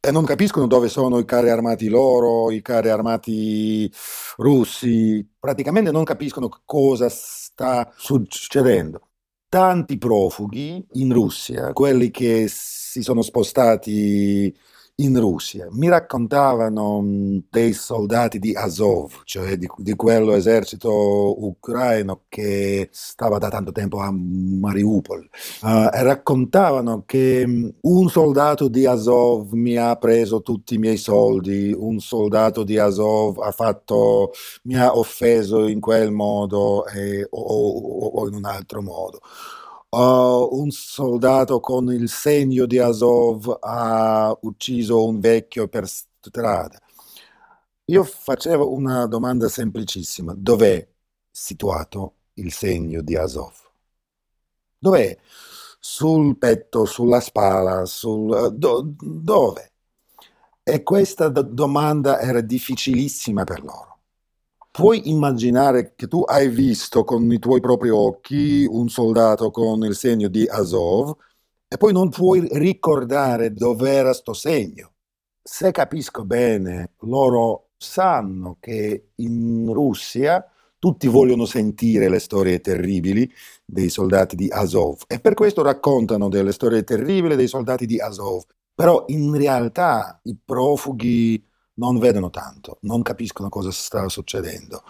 e 0.00 0.10
non 0.10 0.24
capiscono 0.24 0.66
dove 0.66 0.88
sono 0.88 1.18
i 1.18 1.24
carri 1.26 1.50
armati 1.50 1.88
loro, 1.88 2.50
i 2.50 2.62
carri 2.62 2.88
armati 2.88 3.92
russi, 4.36 5.26
praticamente 5.38 5.90
non 5.90 6.04
capiscono 6.04 6.48
cosa 6.64 7.08
sta 7.10 7.92
succedendo. 7.96 9.00
tanti 9.48 9.98
profughi 9.98 10.86
in 10.92 11.12
Russia, 11.12 11.72
quelli 11.72 12.10
che 12.10 12.46
si 12.48 13.02
sono 13.02 13.20
spostati 13.22 14.56
in 15.00 15.18
Russia. 15.18 15.68
Mi 15.70 15.88
raccontavano 15.88 17.00
mm, 17.02 17.38
dei 17.50 17.72
soldati 17.72 18.38
di 18.38 18.54
Azov, 18.54 19.22
cioè 19.24 19.56
di, 19.56 19.68
di 19.76 19.94
quello 19.94 20.34
esercito 20.34 21.44
ucraino 21.44 22.22
che 22.28 22.88
stava 22.92 23.38
da 23.38 23.48
tanto 23.48 23.72
tempo 23.72 23.98
a 24.00 24.10
Mariupol, 24.12 25.28
uh, 25.62 25.88
e 25.92 26.02
raccontavano 26.02 27.04
che 27.06 27.44
mm, 27.46 27.68
un 27.82 28.08
soldato 28.08 28.68
di 28.68 28.86
Azov 28.86 29.52
mi 29.52 29.76
ha 29.76 29.96
preso 29.96 30.42
tutti 30.42 30.74
i 30.74 30.78
miei 30.78 30.96
soldi, 30.96 31.74
un 31.76 31.98
soldato 32.00 32.62
di 32.62 32.78
Azov 32.78 33.38
ha 33.40 33.50
fatto, 33.52 34.32
mi 34.64 34.76
ha 34.76 34.96
offeso 34.96 35.66
in 35.66 35.80
quel 35.80 36.10
modo 36.10 36.86
e, 36.86 37.26
o, 37.28 37.40
o, 37.40 38.06
o 38.06 38.28
in 38.28 38.34
un 38.34 38.44
altro 38.44 38.82
modo 38.82 39.20
uh, 39.90 40.48
un 40.60 40.70
soldato 40.70 41.60
con 41.60 41.92
il 41.92 42.08
segno 42.08 42.66
di 42.66 42.78
Azov 42.78 43.58
ha 43.60 44.36
ucciso 44.42 45.04
un 45.04 45.20
vecchio 45.20 45.68
per 45.68 45.88
strada. 45.88 46.78
Io 47.86 48.04
facevo 48.04 48.72
una 48.72 49.06
domanda 49.06 49.48
semplicissima. 49.48 50.32
Dov'è 50.36 50.88
situato 51.30 52.14
il 52.34 52.52
segno 52.52 53.02
di 53.02 53.16
Azov? 53.16 53.54
Dov'è? 54.78 55.16
Sul 55.78 56.36
petto, 56.38 56.84
sulla 56.84 57.20
spalla, 57.20 57.84
sul... 57.86 58.54
Do, 58.56 58.94
dove? 59.00 59.72
E 60.62 60.82
questa 60.82 61.28
do- 61.28 61.42
domanda 61.42 62.20
era 62.20 62.40
difficilissima 62.40 63.44
per 63.44 63.62
loro 63.62 63.89
puoi 64.70 65.10
immaginare 65.10 65.94
che 65.96 66.06
tu 66.06 66.22
hai 66.26 66.48
visto 66.48 67.04
con 67.04 67.30
i 67.32 67.38
tuoi 67.38 67.60
propri 67.60 67.90
occhi 67.90 68.66
un 68.68 68.88
soldato 68.88 69.50
con 69.50 69.82
il 69.84 69.94
segno 69.94 70.28
di 70.28 70.46
Azov 70.46 71.16
e 71.68 71.76
poi 71.76 71.92
non 71.92 72.08
puoi 72.08 72.46
ricordare 72.52 73.52
dov'era 73.52 74.12
sto 74.12 74.32
segno. 74.32 74.92
Se 75.42 75.70
capisco 75.72 76.24
bene, 76.24 76.92
loro 77.00 77.70
sanno 77.76 78.56
che 78.60 79.10
in 79.16 79.72
Russia 79.72 80.44
tutti 80.78 81.08
vogliono 81.08 81.44
sentire 81.44 82.08
le 82.08 82.18
storie 82.18 82.60
terribili 82.60 83.30
dei 83.64 83.88
soldati 83.90 84.34
di 84.36 84.48
Azov 84.50 85.02
e 85.06 85.20
per 85.20 85.34
questo 85.34 85.62
raccontano 85.62 86.28
delle 86.28 86.52
storie 86.52 86.84
terribili 86.84 87.36
dei 87.36 87.48
soldati 87.48 87.86
di 87.86 88.00
Azov. 88.00 88.44
Però 88.74 89.04
in 89.08 89.36
realtà 89.36 90.20
i 90.24 90.36
profughi 90.42 91.44
non 91.80 91.98
vedono 91.98 92.28
tanto, 92.28 92.76
non 92.82 93.00
capiscono 93.00 93.48
cosa 93.48 93.70
sta 93.70 94.06
succedendo. 94.10 94.84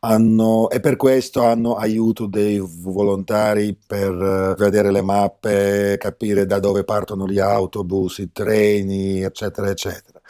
Hanno, 0.00 0.70
e 0.70 0.78
per 0.78 0.94
questo 0.94 1.42
hanno 1.42 1.74
aiuto 1.74 2.26
dei 2.26 2.62
volontari 2.64 3.76
per 3.84 4.12
uh, 4.12 4.54
vedere 4.54 4.92
le 4.92 5.02
mappe, 5.02 5.96
capire 5.98 6.46
da 6.46 6.60
dove 6.60 6.84
partono 6.84 7.26
gli 7.26 7.40
autobus, 7.40 8.18
i 8.18 8.30
treni, 8.30 9.22
eccetera, 9.22 9.68
eccetera. 9.68 10.20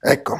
Ecco. 0.00 0.38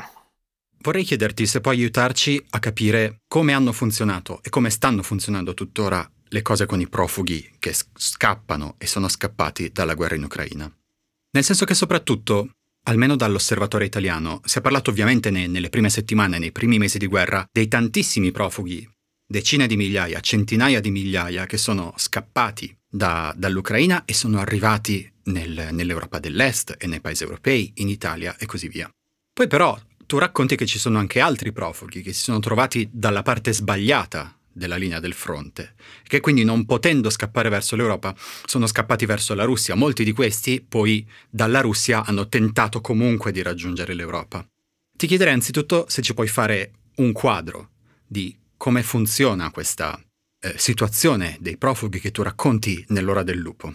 Vorrei 0.78 1.04
chiederti 1.04 1.46
se 1.46 1.60
puoi 1.60 1.76
aiutarci 1.76 2.46
a 2.50 2.58
capire 2.58 3.20
come 3.28 3.52
hanno 3.52 3.72
funzionato 3.72 4.40
e 4.42 4.48
come 4.48 4.70
stanno 4.70 5.02
funzionando 5.02 5.52
tuttora 5.52 6.08
le 6.28 6.42
cose 6.42 6.64
con 6.64 6.80
i 6.80 6.88
profughi 6.88 7.56
che 7.58 7.74
scappano 7.94 8.76
e 8.78 8.86
sono 8.86 9.08
scappati 9.08 9.70
dalla 9.72 9.94
guerra 9.94 10.14
in 10.14 10.24
Ucraina. 10.24 10.72
Nel 11.32 11.44
senso 11.44 11.66
che 11.66 11.74
soprattutto 11.74 12.55
Almeno 12.88 13.16
dall'osservatore 13.16 13.84
italiano, 13.84 14.40
si 14.44 14.58
è 14.58 14.60
parlato 14.60 14.90
ovviamente 14.90 15.30
ne, 15.30 15.48
nelle 15.48 15.70
prime 15.70 15.90
settimane, 15.90 16.38
nei 16.38 16.52
primi 16.52 16.78
mesi 16.78 16.98
di 16.98 17.06
guerra, 17.06 17.44
dei 17.50 17.66
tantissimi 17.66 18.30
profughi, 18.30 18.88
decine 19.26 19.66
di 19.66 19.76
migliaia, 19.76 20.20
centinaia 20.20 20.80
di 20.80 20.92
migliaia 20.92 21.46
che 21.46 21.56
sono 21.56 21.94
scappati 21.96 22.76
da, 22.88 23.34
dall'Ucraina 23.36 24.04
e 24.04 24.14
sono 24.14 24.38
arrivati 24.38 25.10
nel, 25.24 25.70
nell'Europa 25.72 26.20
dell'Est 26.20 26.76
e 26.78 26.86
nei 26.86 27.00
paesi 27.00 27.24
europei, 27.24 27.72
in 27.76 27.88
Italia 27.88 28.36
e 28.38 28.46
così 28.46 28.68
via. 28.68 28.88
Poi 29.32 29.48
però 29.48 29.76
tu 30.06 30.18
racconti 30.18 30.54
che 30.54 30.66
ci 30.66 30.78
sono 30.78 30.98
anche 30.98 31.18
altri 31.18 31.50
profughi 31.50 32.02
che 32.02 32.12
si 32.12 32.22
sono 32.22 32.38
trovati 32.38 32.88
dalla 32.92 33.22
parte 33.22 33.52
sbagliata 33.52 34.35
della 34.56 34.76
linea 34.76 35.00
del 35.00 35.12
fronte, 35.12 35.74
che 36.02 36.20
quindi 36.20 36.42
non 36.42 36.64
potendo 36.64 37.10
scappare 37.10 37.50
verso 37.50 37.76
l'Europa 37.76 38.14
sono 38.46 38.66
scappati 38.66 39.04
verso 39.04 39.34
la 39.34 39.44
Russia. 39.44 39.74
Molti 39.74 40.02
di 40.02 40.12
questi 40.12 40.64
poi 40.66 41.06
dalla 41.28 41.60
Russia 41.60 42.04
hanno 42.04 42.26
tentato 42.28 42.80
comunque 42.80 43.32
di 43.32 43.42
raggiungere 43.42 43.94
l'Europa. 43.94 44.46
Ti 44.96 45.06
chiederei 45.06 45.34
anzitutto 45.34 45.84
se 45.88 46.00
ci 46.00 46.14
puoi 46.14 46.28
fare 46.28 46.72
un 46.96 47.12
quadro 47.12 47.70
di 48.06 48.34
come 48.56 48.82
funziona 48.82 49.50
questa 49.50 50.00
eh, 50.40 50.54
situazione 50.56 51.36
dei 51.40 51.58
profughi 51.58 52.00
che 52.00 52.10
tu 52.10 52.22
racconti 52.22 52.82
nell'ora 52.88 53.22
del 53.22 53.38
lupo 53.38 53.72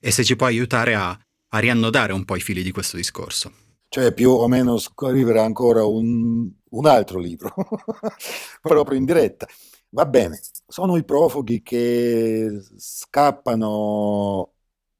e 0.00 0.10
se 0.10 0.24
ci 0.24 0.36
puoi 0.36 0.50
aiutare 0.50 0.94
a, 0.94 1.10
a 1.10 1.58
riannodare 1.58 2.14
un 2.14 2.24
po' 2.24 2.36
i 2.36 2.40
fili 2.40 2.62
di 2.62 2.70
questo 2.70 2.96
discorso. 2.96 3.52
Cioè 3.88 4.12
più 4.12 4.30
o 4.30 4.48
meno 4.48 4.78
scrivere 4.78 5.40
ancora 5.40 5.84
un, 5.84 6.50
un 6.70 6.86
altro 6.86 7.18
libro, 7.18 7.54
proprio 8.60 8.98
in 8.98 9.04
diretta. 9.04 9.46
Va 9.94 10.06
bene, 10.06 10.40
sono 10.66 10.96
i 10.96 11.04
profughi 11.04 11.62
che 11.62 12.50
scappano 12.76 14.54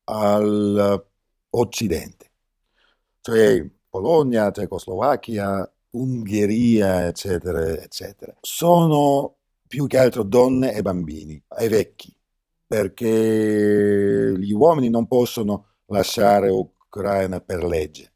all'Occidente, 0.05 1.11
cioè 3.21 3.69
Polonia, 3.89 4.53
Cecoslovacchia, 4.53 5.69
Ungheria, 5.91 7.09
eccetera, 7.09 7.71
eccetera. 7.71 8.37
Sono 8.41 9.39
più 9.67 9.89
che 9.89 9.99
altro 9.99 10.23
donne 10.23 10.73
e 10.75 10.83
bambini 10.83 11.43
e 11.59 11.69
vecchi, 11.69 12.17
perché 12.65 14.33
gli 14.39 14.53
uomini 14.53 14.91
non 14.91 15.09
possono 15.09 15.71
lasciare 15.87 16.51
Ucraina 16.51 17.41
per 17.41 17.65
legge. 17.65 18.13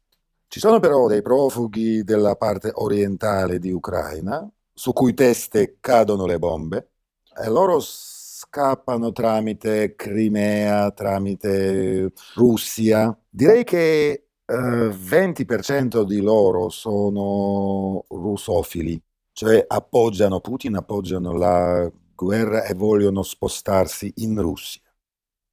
Ci 0.47 0.61
sono 0.61 0.79
però 0.79 1.07
dei 1.07 1.21
profughi 1.21 2.03
della 2.03 2.37
parte 2.37 2.71
orientale 2.73 3.59
di 3.59 3.69
Ucraina 3.69 4.49
su 4.79 4.93
cui 4.93 5.13
teste 5.13 5.75
cadono 5.81 6.25
le 6.25 6.39
bombe 6.39 6.91
e 7.35 7.49
loro 7.49 7.81
scappano 7.81 9.11
tramite 9.11 9.93
Crimea, 9.93 10.89
tramite 10.91 12.13
Russia. 12.35 13.13
Direi 13.29 13.65
che 13.65 14.27
eh, 14.45 14.55
20% 14.55 16.03
di 16.03 16.21
loro 16.21 16.69
sono 16.69 18.05
russofili, 18.07 18.97
cioè 19.33 19.65
appoggiano 19.67 20.39
Putin, 20.39 20.77
appoggiano 20.77 21.33
la 21.33 21.91
guerra 22.15 22.63
e 22.63 22.73
vogliono 22.73 23.21
spostarsi 23.21 24.13
in 24.19 24.41
Russia. 24.41 24.81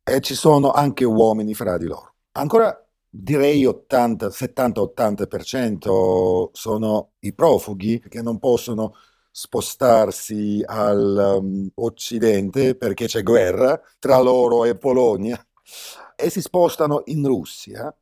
E 0.04 0.21
ci 0.21 0.37
sono 0.37 0.71
anche 0.71 1.04
uomini 1.04 1.52
fra 1.52 1.76
di 1.78 1.87
loro. 1.87 2.14
Ancora 2.38 2.80
direi 3.11 3.66
80, 3.66 4.28
70-80% 4.28 6.50
sono 6.52 7.14
i 7.21 7.35
profughi 7.35 7.99
che 8.09 8.23
non 8.23 8.38
possono 8.38 8.95
spostarsi 9.38 10.62
all'Occidente 10.64 12.69
um, 12.69 12.76
perché 12.78 13.05
c'è 13.05 13.23
guerra 13.23 13.78
tra 13.99 14.19
loro 14.19 14.64
e 14.64 14.78
Polonia 14.78 15.37
e 16.16 16.31
si 16.31 16.40
spostano 16.40 17.02
in 17.07 17.26
Russia, 17.26 17.95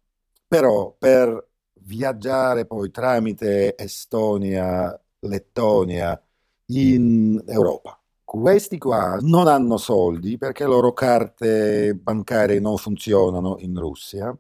però 0.46 0.94
per 0.96 1.48
viaggiare 1.80 2.66
poi 2.66 2.92
tramite 2.92 3.74
Estonia, 3.76 4.96
Lettonia 5.18 6.22
in 6.66 7.42
Europa. 7.46 8.00
Questi 8.22 8.78
qua 8.78 9.18
non 9.20 9.48
hanno 9.48 9.76
soldi 9.76 10.38
perché 10.38 10.62
le 10.62 10.70
loro 10.70 10.92
carte 10.92 11.96
bancarie 11.96 12.60
non 12.60 12.76
funzionano 12.76 13.56
in 13.58 13.76
Russia, 13.76 14.32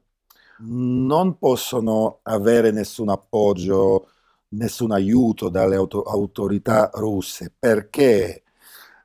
non 0.58 1.38
possono 1.38 2.20
avere 2.22 2.70
nessun 2.70 3.08
appoggio 3.08 4.10
nessun 4.56 4.92
aiuto 4.92 5.48
dalle 5.48 5.76
auto- 5.76 6.02
autorità 6.02 6.90
russe 6.94 7.52
perché 7.56 8.44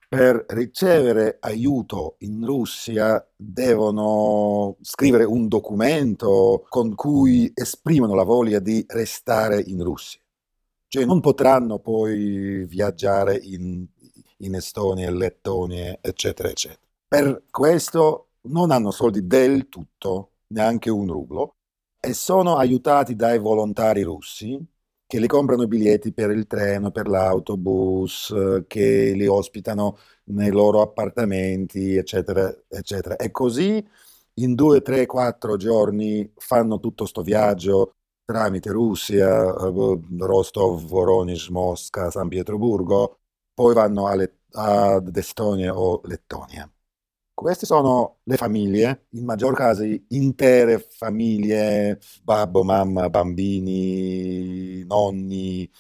per 0.10 0.44
ricevere 0.50 1.38
aiuto 1.40 2.16
in 2.20 2.44
Russia 2.44 3.24
devono 3.36 4.76
scrivere 4.82 5.24
un 5.24 5.48
documento 5.48 6.66
con 6.68 6.96
cui 6.96 7.52
esprimono 7.54 8.16
la 8.16 8.24
voglia 8.24 8.58
di 8.58 8.84
restare 8.88 9.62
in 9.62 9.84
Russia. 9.84 10.20
Cioè 10.88 11.06
non 11.06 11.20
potranno 11.20 11.78
poi 11.78 12.66
viaggiare 12.66 13.38
in, 13.38 13.86
in 14.38 14.56
Estonia, 14.56 15.12
Lettonia, 15.12 16.00
eccetera, 16.02 16.50
eccetera. 16.50 16.82
Per 17.08 17.44
questo 17.52 18.30
non 18.44 18.72
hanno 18.72 18.90
soldi 18.90 19.28
del 19.28 19.70
tutto, 19.70 20.32
neanche 20.48 20.90
un 20.90 21.06
rublo, 21.06 21.58
e 22.00 22.14
sono 22.14 22.56
aiutati 22.56 23.16
dai 23.16 23.38
volontari 23.38 24.02
russi 24.02 24.60
che 25.10 25.20
li 25.20 25.26
comprano 25.26 25.64
i 25.64 25.68
biglietti 25.68 26.14
per 26.14 26.30
il 26.30 26.46
treno, 26.46 26.92
per 26.92 27.08
l'autobus, 27.08 28.32
che 28.68 29.12
li 29.16 29.26
ospitano 29.26 29.98
nei 30.26 30.52
loro 30.52 30.82
appartamenti, 30.82 31.96
eccetera, 31.96 32.56
eccetera. 32.68 33.16
E 33.16 33.32
così 33.32 33.84
in 34.36 34.54
due, 34.54 34.82
tre, 34.84 35.08
quattro 35.08 35.58
giorni 35.58 36.32
fanno 36.38 36.80
tutto 36.80 37.04
questo 37.04 37.24
viaggio 37.24 37.96
tramite 38.24 38.70
Russia, 38.70 39.52
Rostov, 40.20 40.86
Voronezh, 40.86 41.48
Mosca, 41.50 42.12
San 42.12 42.28
Pietroburgo, 42.28 43.18
poi 43.52 43.74
vanno 43.74 44.06
alle, 44.06 44.42
ad 44.52 45.16
Estonia 45.18 45.76
o 45.76 46.02
Lettonia. 46.04 46.72
Queste 47.40 47.66
sono 47.66 48.18
le 48.24 48.36
famiglie, 48.36 49.06
in 49.12 49.24
maggior 49.24 49.56
caso 49.56 49.86
intere 50.10 50.86
famiglie, 50.90 51.98
babbo, 52.22 52.66
mamma, 52.66 53.10
bambini, 53.10 54.84
nonni, 54.84 55.72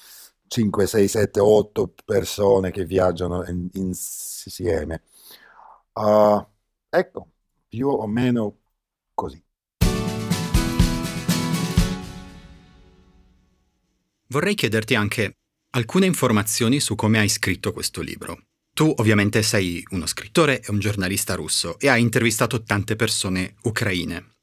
5, 0.48 0.88
6, 0.88 1.08
7, 1.10 1.40
8 1.42 1.96
persone 2.06 2.72
che 2.72 2.86
viaggiano 2.86 3.44
in, 3.44 3.68
insieme. 3.74 5.04
Uh, 5.96 6.42
ecco, 6.88 7.28
più 7.68 7.90
o 7.90 8.08
meno 8.08 8.60
così. 9.14 9.44
Vorrei 14.28 14.56
chiederti 14.56 14.96
anche 14.96 15.34
alcune 15.72 16.06
informazioni 16.06 16.80
su 16.80 16.96
come 16.96 17.20
hai 17.20 17.28
scritto 17.28 17.74
questo 17.74 18.00
libro. 18.00 18.49
Tu 18.80 18.94
ovviamente 18.96 19.44
sei 19.44 19.86
uno 19.90 20.06
scrittore 20.06 20.62
e 20.62 20.72
un 20.72 20.80
giornalista 20.80 21.36
russo 21.36 21.78
e 21.80 21.90
hai 21.90 22.00
intervistato 22.00 22.64
tante 22.64 22.96
persone 22.96 23.56
ucraine. 23.64 24.36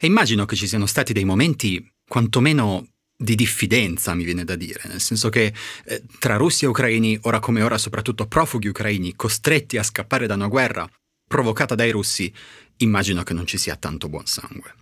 E 0.00 0.06
immagino 0.06 0.44
che 0.44 0.54
ci 0.54 0.68
siano 0.68 0.86
stati 0.86 1.12
dei 1.12 1.24
momenti 1.24 1.84
quantomeno 2.08 2.90
di 3.18 3.34
diffidenza, 3.34 4.14
mi 4.14 4.22
viene 4.22 4.44
da 4.44 4.54
dire, 4.54 4.82
nel 4.84 5.00
senso 5.00 5.30
che 5.30 5.52
eh, 5.86 6.02
tra 6.20 6.36
russi 6.36 6.64
e 6.64 6.68
ucraini, 6.68 7.18
ora 7.22 7.40
come 7.40 7.60
ora 7.60 7.76
soprattutto 7.76 8.28
profughi 8.28 8.68
ucraini, 8.68 9.16
costretti 9.16 9.78
a 9.78 9.82
scappare 9.82 10.28
da 10.28 10.34
una 10.34 10.46
guerra 10.46 10.88
provocata 11.26 11.74
dai 11.74 11.90
russi, 11.90 12.32
immagino 12.76 13.24
che 13.24 13.34
non 13.34 13.48
ci 13.48 13.58
sia 13.58 13.74
tanto 13.74 14.08
buon 14.08 14.26
sangue. 14.26 14.74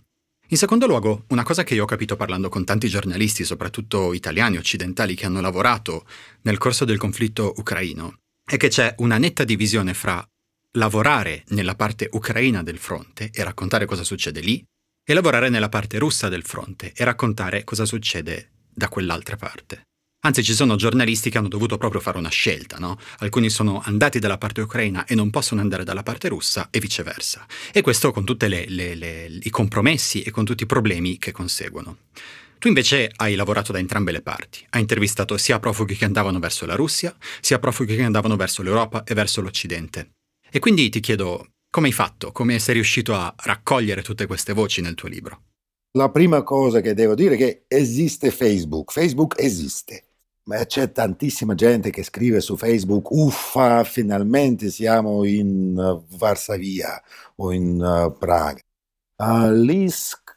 In 0.49 0.59
secondo 0.59 0.87
luogo, 0.87 1.25
una 1.28 1.42
cosa 1.42 1.64
che 1.64 1.73
io 1.73 1.85
ho 1.85 1.87
capito 1.87 2.16
parlando 2.16 2.50
con 2.50 2.66
tanti 2.66 2.87
giornalisti, 2.87 3.45
soprattutto 3.45 4.12
italiani 4.12 4.59
occidentali 4.59 5.14
che 5.14 5.25
hanno 5.25 5.40
lavorato 5.40 6.04
nel 6.42 6.59
corso 6.59 6.85
del 6.85 6.99
conflitto 6.99 7.54
ucraino, 7.57 8.19
è 8.50 8.57
che 8.57 8.66
c'è 8.66 8.92
una 8.99 9.16
netta 9.16 9.45
divisione 9.45 9.95
fra 9.95 10.26
lavorare 10.73 11.45
nella 11.50 11.76
parte 11.76 12.09
ucraina 12.11 12.64
del 12.64 12.78
fronte 12.78 13.30
e 13.33 13.45
raccontare 13.45 13.87
cosa 13.87 14.02
succede 14.02 14.40
lì 14.40 14.61
e 15.04 15.14
lavorare 15.14 15.49
nella 15.50 15.69
parte 15.69 15.99
russa 15.99 16.28
del 16.28 16.42
fronte 16.42 16.92
e 16.92 17.04
raccontare 17.04 17.62
cosa 17.62 17.85
succede 17.85 18.50
da 18.69 18.88
quell'altra 18.88 19.37
parte. 19.37 19.83
Anzi, 20.23 20.42
ci 20.42 20.52
sono 20.52 20.75
giornalisti 20.75 21.30
che 21.30 21.38
hanno 21.38 21.47
dovuto 21.47 21.78
proprio 21.78 22.00
fare 22.00 22.19
una 22.19 22.28
scelta, 22.28 22.78
no? 22.78 22.99
Alcuni 23.19 23.50
sono 23.50 23.80
andati 23.85 24.19
dalla 24.19 24.37
parte 24.37 24.62
ucraina 24.62 25.04
e 25.04 25.14
non 25.14 25.30
possono 25.30 25.61
andare 25.61 25.85
dalla 25.85 26.02
parte 26.02 26.26
russa 26.26 26.71
e 26.73 26.80
viceversa. 26.80 27.47
E 27.73 27.83
questo 27.83 28.11
con 28.11 28.25
tutti 28.25 28.47
i 28.47 29.50
compromessi 29.50 30.23
e 30.23 30.33
con 30.33 30.45
tutti 30.45 30.64
i 30.64 30.66
problemi 30.66 31.19
che 31.19 31.30
conseguono. 31.30 31.99
Tu 32.61 32.69
invece 32.69 33.11
hai 33.17 33.37
lavorato 33.37 33.73
da 33.73 33.79
entrambe 33.79 34.12
le 34.12 34.21
parti, 34.21 34.67
hai 34.69 34.83
intervistato 34.83 35.38
sia 35.38 35.59
profughi 35.59 35.97
che 35.97 36.05
andavano 36.05 36.38
verso 36.38 36.67
la 36.67 36.75
Russia, 36.75 37.17
sia 37.40 37.59
profughi 37.59 37.97
che 37.97 38.02
andavano 38.02 38.37
verso 38.37 38.61
l'Europa 38.61 39.02
e 39.02 39.14
verso 39.14 39.40
l'Occidente. 39.40 40.11
E 40.50 40.59
quindi 40.59 40.90
ti 40.90 41.00
chiedo, 41.00 41.52
come 41.71 41.87
hai 41.87 41.95
fatto? 41.95 42.33
Come 42.33 42.59
sei 42.59 42.75
riuscito 42.75 43.14
a 43.14 43.35
raccogliere 43.35 44.02
tutte 44.02 44.26
queste 44.26 44.52
voci 44.52 44.83
nel 44.83 44.93
tuo 44.93 45.09
libro? 45.09 45.45
La 45.93 46.11
prima 46.11 46.43
cosa 46.43 46.83
che 46.83 46.93
devo 46.93 47.14
dire 47.14 47.37
è 47.37 47.38
che 47.38 47.64
esiste 47.67 48.31
Facebook, 48.31 48.93
Facebook 48.93 49.37
esiste, 49.38 50.05
ma 50.43 50.62
c'è 50.67 50.93
tantissima 50.93 51.55
gente 51.55 51.88
che 51.88 52.02
scrive 52.02 52.43
su 52.43 52.59
Facebook, 52.59 53.11
uffa, 53.11 53.85
finalmente 53.85 54.69
siamo 54.69 55.25
in 55.25 56.02
Varsavia 56.11 57.02
o 57.37 57.52
in 57.52 57.81
uh, 57.81 58.14
Praga. 58.19 58.61
Uh, 59.17 59.50
lì 59.50 59.88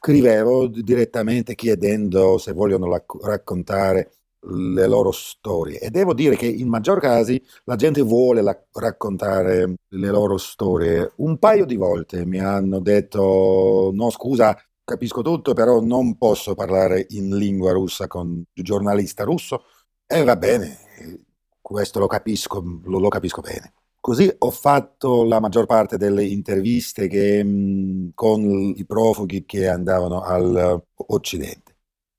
scrivevo 0.04 0.66
direttamente 0.66 1.54
chiedendo 1.54 2.36
se 2.36 2.52
vogliono 2.52 2.86
lac- 2.86 3.22
raccontare 3.22 4.10
le 4.48 4.86
loro 4.86 5.10
storie 5.12 5.78
e 5.80 5.88
devo 5.88 6.12
dire 6.12 6.36
che 6.36 6.44
in 6.46 6.68
maggior 6.68 7.00
casi 7.00 7.42
la 7.64 7.76
gente 7.76 8.02
vuole 8.02 8.42
la- 8.42 8.62
raccontare 8.72 9.76
le 9.88 10.08
loro 10.08 10.36
storie. 10.36 11.10
Un 11.16 11.38
paio 11.38 11.64
di 11.64 11.76
volte 11.76 12.26
mi 12.26 12.38
hanno 12.38 12.80
detto 12.80 13.90
no 13.94 14.10
scusa, 14.10 14.54
capisco 14.84 15.22
tutto, 15.22 15.54
però 15.54 15.80
non 15.80 16.18
posso 16.18 16.54
parlare 16.54 17.06
in 17.10 17.34
lingua 17.38 17.72
russa 17.72 18.06
con 18.06 18.28
un 18.28 18.44
giornalista 18.52 19.24
russo. 19.24 19.64
E 20.06 20.22
va 20.22 20.36
bene, 20.36 20.78
questo 21.62 21.98
lo 21.98 22.06
capisco, 22.06 22.62
lo, 22.84 22.98
lo 22.98 23.08
capisco 23.08 23.40
bene. 23.40 23.72
Così 24.04 24.30
ho 24.36 24.50
fatto 24.50 25.24
la 25.24 25.40
maggior 25.40 25.64
parte 25.64 25.96
delle 25.96 26.26
interviste 26.26 27.08
che, 27.08 27.42
mh, 27.42 28.10
con 28.12 28.42
i 28.76 28.84
profughi 28.84 29.46
che 29.46 29.66
andavano 29.66 30.20
all'Occidente. 30.20 31.78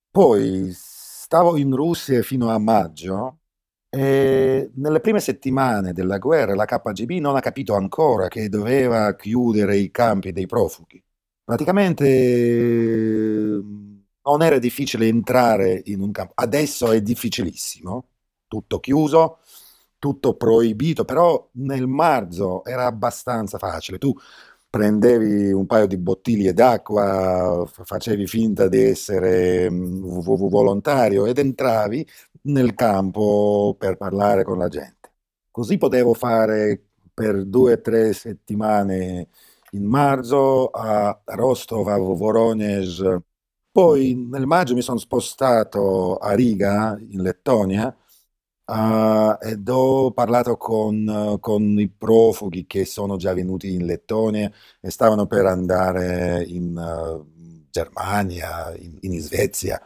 Poi 0.10 0.72
stavo 0.74 1.58
in 1.58 1.76
Russia 1.76 2.24
fino 2.24 2.50
a 2.50 2.58
maggio 2.58 3.42
e 3.88 4.72
nelle 4.74 5.00
prime 5.00 5.20
settimane 5.20 5.94
della 5.94 6.18
guerra 6.18 6.56
la 6.56 6.66
KGB 6.66 7.20
non 7.20 7.36
ha 7.36 7.40
capito 7.40 7.76
ancora 7.76 8.30
che 8.30 8.50
doveva 8.50 9.16
chiudere 9.16 9.78
i 9.78 9.92
campi 9.92 10.32
dei 10.32 10.48
profughi. 10.48 11.00
Praticamente 11.44 13.62
non 14.24 14.42
era 14.42 14.58
difficile 14.58 15.08
entrare 15.08 15.84
in 15.86 16.02
un 16.02 16.12
campo, 16.12 16.34
adesso 16.36 16.92
è 16.92 17.00
difficilissimo, 17.00 18.08
tutto 18.48 18.80
chiuso 18.80 19.38
tutto 20.06 20.36
proibito, 20.36 21.04
però 21.04 21.50
nel 21.54 21.88
marzo 21.88 22.64
era 22.64 22.86
abbastanza 22.86 23.58
facile. 23.58 23.98
Tu 23.98 24.14
prendevi 24.70 25.52
un 25.52 25.66
paio 25.66 25.88
di 25.88 25.98
bottiglie 25.98 26.54
d'acqua, 26.54 27.66
facevi 27.66 28.28
finta 28.28 28.68
di 28.68 28.84
essere 28.84 29.68
mm, 29.68 30.04
volontario 30.22 31.26
ed 31.26 31.40
entravi 31.40 32.08
nel 32.44 32.76
campo 32.76 33.76
per 33.80 33.98
parlare 33.98 34.44
con 34.44 34.60
la 34.60 34.68
gente. 34.68 35.12
Così 35.50 35.78
potevo 35.80 36.14
fare 36.14 36.80
per 37.14 37.46
due 37.46 37.74
o 37.74 37.82
tre 37.82 38.14
settimane 38.14 39.30
in 39.72 39.86
marzo 39.86 40.68
a 40.70 41.20
Rostov, 41.26 41.88
a 41.88 41.98
Voronezh. 41.98 43.18
Poi 43.72 44.14
nel 44.30 44.46
maggio 44.46 44.76
mi 44.76 44.82
sono 44.82 45.00
spostato 45.00 46.18
a 46.18 46.34
Riga, 46.34 46.96
in 47.10 47.22
Lettonia, 47.22 47.96
Uh, 48.68 49.38
ed 49.42 49.70
ho 49.70 50.10
parlato 50.12 50.58
con, 50.58 51.38
con, 51.40 51.80
i 51.80 51.88
profughi 51.88 52.66
che 52.66 52.84
sono 52.86 53.16
già 53.16 53.32
venuti 53.32 53.72
in 53.72 53.86
Lettonia 53.86 54.52
e 54.82 54.90
stavano 54.90 55.28
per 55.28 55.46
andare 55.46 56.44
in 56.48 56.76
uh, 56.76 57.70
Germania, 57.70 58.76
in, 58.76 58.98
in, 59.02 59.22
Svezia, 59.22 59.80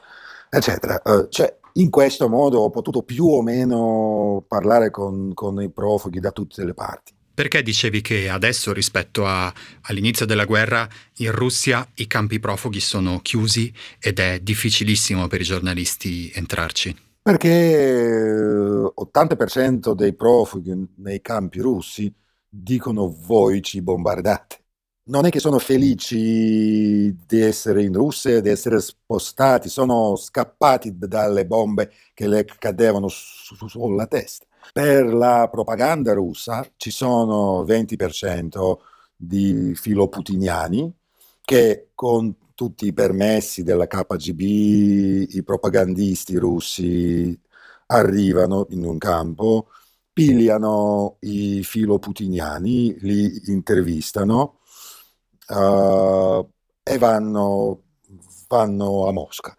eccetera. 0.50 1.02
Uh, 1.04 1.28
cioè, 1.28 1.58
in 1.74 1.90
questo 1.90 2.30
modo 2.30 2.60
ho 2.60 2.70
potuto 2.70 3.04
più 3.04 3.26
o 3.26 3.42
meno 3.42 4.46
parlare 4.48 4.92
con, 4.92 5.34
con, 5.34 5.62
i 5.62 5.70
profughi 5.70 6.22
da 6.22 6.32
tutte 6.32 6.64
le 6.64 6.74
parti. 6.74 7.14
Perché 7.34 7.62
dicevi 7.62 8.00
che 8.00 8.30
adesso 8.30 8.72
rispetto 8.72 9.26
a, 9.26 9.54
all'inizio 9.84 10.26
della 10.26 10.46
guerra 10.46 10.88
in 11.18 11.32
Russia 11.34 11.86
i 11.96 12.08
campi 12.08 12.40
profughi 12.40 12.80
sono 12.80 13.20
chiusi 13.20 13.74
ed 14.00 14.20
è 14.20 14.40
difficilissimo 14.40 15.28
per 15.28 15.42
i 15.42 15.46
giornalisti 15.46 16.32
entrarci? 16.34 17.08
Perché 17.22 18.92
80% 18.96 19.94
dei 19.94 20.14
profughi 20.16 20.94
nei 20.98 21.22
campi 21.22 21.60
russi 21.60 22.14
dicono 22.48 23.14
voi 23.26 23.62
ci 23.62 23.82
bombardate. 23.82 24.58
Non 25.10 25.26
è 25.26 25.30
che 25.30 25.40
sono 25.40 25.60
felici 25.60 27.16
di 27.26 27.40
essere 27.42 27.84
in 27.84 27.94
Russia, 27.94 28.40
di 28.42 28.50
essere 28.50 28.80
spostati, 28.80 29.68
sono 29.68 30.16
scappati 30.16 30.98
dalle 30.98 31.46
bombe 31.48 31.92
che 32.14 32.28
le 32.28 32.46
cadevano 32.46 33.08
su, 33.08 33.56
sulla 33.68 34.06
testa. 34.06 34.46
Per 34.72 35.06
la 35.14 35.48
propaganda 35.52 36.14
russa 36.14 36.64
ci 36.78 36.92
sono 36.92 37.64
20% 37.64 38.78
di 39.16 39.74
filoputiniani 39.76 40.94
che 41.42 41.90
con 41.96 42.36
tutti 42.60 42.88
i 42.88 42.94
permessi 42.94 43.64
della 43.64 43.88
KGB, 43.88 44.42
i 44.42 45.42
propagandisti 45.46 46.36
russi 46.36 47.40
arrivano 47.86 48.66
in 48.72 48.84
un 48.84 48.98
campo, 48.98 49.70
pigliano 50.12 51.16
i 51.22 51.64
filoputiniani, 51.64 53.00
li 53.00 53.44
intervistano 53.46 54.60
uh, 55.48 56.46
e 56.84 56.98
vanno, 56.98 57.84
vanno, 58.50 59.08
a 59.08 59.14
Mosca. 59.14 59.56